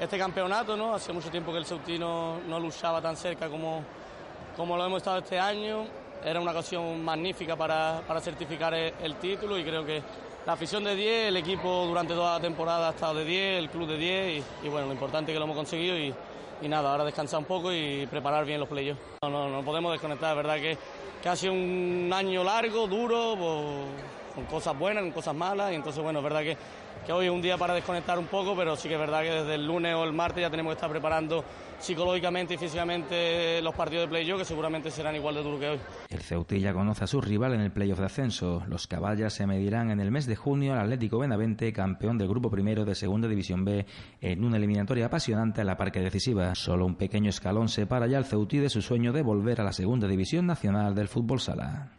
este 0.00 0.16
campeonato, 0.16 0.76
¿no? 0.76 0.94
Hace 0.94 1.12
mucho 1.12 1.30
tiempo 1.30 1.52
que 1.52 1.58
el 1.58 1.66
Ceutino 1.66 2.38
no 2.48 2.60
luchaba 2.60 3.02
tan 3.02 3.16
cerca 3.16 3.48
como, 3.48 3.82
como 4.56 4.76
lo 4.76 4.86
hemos 4.86 4.98
estado 4.98 5.18
este 5.18 5.38
año. 5.38 5.84
Era 6.24 6.40
una 6.40 6.52
ocasión 6.52 7.04
magnífica 7.04 7.56
para, 7.56 8.02
para 8.06 8.20
certificar 8.20 8.74
el, 8.74 9.14
título 9.16 9.58
y 9.58 9.64
creo 9.64 9.84
que 9.84 10.02
la 10.46 10.52
afición 10.52 10.84
de 10.84 10.94
10, 10.94 11.28
el 11.28 11.36
equipo 11.36 11.84
durante 11.86 12.14
toda 12.14 12.34
la 12.34 12.40
temporada 12.40 12.88
ha 12.88 12.90
estado 12.90 13.14
de 13.14 13.24
10, 13.24 13.58
el 13.58 13.70
club 13.70 13.88
de 13.88 13.98
10 13.98 14.44
y, 14.64 14.68
bueno, 14.68 14.86
lo 14.86 14.92
importante 14.92 15.30
es 15.30 15.34
que 15.34 15.38
lo 15.38 15.44
hemos 15.44 15.56
conseguido 15.56 15.96
y, 15.96 16.14
y 16.62 16.68
nada, 16.68 16.90
ahora 16.90 17.04
descansar 17.04 17.40
un 17.40 17.44
poco 17.44 17.72
y 17.72 18.06
preparar 18.06 18.44
bien 18.44 18.60
los 18.60 18.68
playoffs. 18.68 19.00
No, 19.22 19.30
no, 19.30 19.48
no 19.48 19.62
podemos 19.62 19.92
desconectar, 19.92 20.30
es 20.30 20.36
verdad 20.36 20.56
que, 20.56 20.76
que 21.22 21.28
ha 21.28 21.36
sido 21.36 21.52
un 21.52 22.10
año 22.12 22.42
largo, 22.42 22.88
duro, 22.88 23.36
con 24.34 24.44
cosas 24.46 24.76
buenas, 24.78 25.02
con 25.04 25.12
cosas 25.12 25.34
malas 25.34 25.72
y 25.72 25.76
entonces 25.76 26.02
bueno, 26.02 26.20
es 26.20 26.24
verdad 26.24 26.42
que 26.42 26.56
que 27.06 27.12
hoy 27.12 27.26
es 27.26 27.32
un 27.32 27.42
día 27.42 27.56
para 27.56 27.74
desconectar 27.74 28.18
un 28.18 28.26
poco, 28.26 28.56
pero 28.56 28.76
sí 28.76 28.88
que 28.88 28.94
es 28.94 29.00
verdad 29.00 29.22
que 29.22 29.30
desde 29.30 29.54
el 29.54 29.66
lunes 29.66 29.94
o 29.94 30.04
el 30.04 30.12
martes 30.12 30.42
ya 30.42 30.50
tenemos 30.50 30.70
que 30.70 30.74
estar 30.74 30.90
preparando 30.90 31.44
psicológicamente 31.78 32.54
y 32.54 32.56
físicamente 32.58 33.62
los 33.62 33.74
partidos 33.74 34.04
de 34.04 34.08
playoff, 34.08 34.38
que 34.38 34.44
seguramente 34.44 34.90
serán 34.90 35.14
igual 35.14 35.36
de 35.36 35.42
duros 35.42 35.60
que 35.60 35.68
hoy. 35.68 35.78
El 36.08 36.20
Ceutilla 36.20 36.72
conoce 36.72 37.04
a 37.04 37.06
su 37.06 37.20
rival 37.20 37.54
en 37.54 37.60
el 37.60 37.70
playoff 37.70 37.98
de 38.00 38.06
ascenso. 38.06 38.62
Los 38.68 38.86
caballas 38.86 39.32
se 39.32 39.46
medirán 39.46 39.90
en 39.90 40.00
el 40.00 40.10
mes 40.10 40.26
de 40.26 40.36
junio 40.36 40.74
al 40.74 40.80
Atlético 40.80 41.18
Benavente, 41.18 41.72
campeón 41.72 42.18
del 42.18 42.28
grupo 42.28 42.50
primero 42.50 42.84
de 42.84 42.94
Segunda 42.94 43.28
División 43.28 43.64
B, 43.64 43.86
en 44.20 44.44
una 44.44 44.56
eliminatoria 44.56 45.06
apasionante 45.06 45.60
en 45.60 45.66
la 45.66 45.76
parque 45.76 46.00
decisiva. 46.00 46.54
Solo 46.54 46.86
un 46.86 46.96
pequeño 46.96 47.30
escalón 47.30 47.68
separa 47.68 48.06
ya 48.06 48.18
al 48.18 48.24
Ceutí 48.24 48.58
de 48.58 48.70
su 48.70 48.82
sueño 48.82 49.12
de 49.12 49.22
volver 49.22 49.60
a 49.60 49.64
la 49.64 49.72
Segunda 49.72 50.08
División 50.08 50.46
Nacional 50.46 50.94
del 50.94 51.08
Fútbol 51.08 51.40
Sala. 51.40 51.92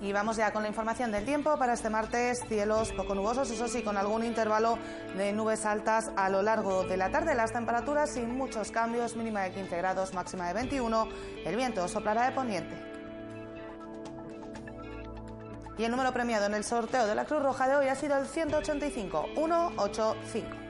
Y 0.00 0.12
vamos 0.12 0.36
ya 0.36 0.50
con 0.52 0.62
la 0.62 0.68
información 0.68 1.12
del 1.12 1.26
tiempo 1.26 1.58
para 1.58 1.74
este 1.74 1.90
martes. 1.90 2.42
Cielos 2.48 2.92
poco 2.92 3.14
nubosos, 3.14 3.50
eso 3.50 3.68
sí, 3.68 3.82
con 3.82 3.98
algún 3.98 4.24
intervalo 4.24 4.78
de 5.16 5.32
nubes 5.32 5.66
altas 5.66 6.10
a 6.16 6.30
lo 6.30 6.40
largo 6.42 6.84
de 6.84 6.96
la 6.96 7.10
tarde. 7.10 7.34
Las 7.34 7.52
temperaturas 7.52 8.10
sin 8.10 8.34
muchos 8.36 8.70
cambios, 8.70 9.14
mínima 9.14 9.42
de 9.42 9.52
15 9.52 9.76
grados, 9.76 10.14
máxima 10.14 10.48
de 10.48 10.54
21. 10.54 11.08
El 11.44 11.56
viento 11.56 11.86
soplará 11.86 12.24
de 12.24 12.32
poniente. 12.32 12.76
Y 15.76 15.84
el 15.84 15.90
número 15.90 16.12
premiado 16.12 16.46
en 16.46 16.54
el 16.54 16.64
sorteo 16.64 17.06
de 17.06 17.14
la 17.14 17.26
Cruz 17.26 17.42
Roja 17.42 17.68
de 17.68 17.76
hoy 17.76 17.88
ha 17.88 17.94
sido 17.94 18.16
el 18.16 18.26
185 18.26 19.28
185. 19.34 20.69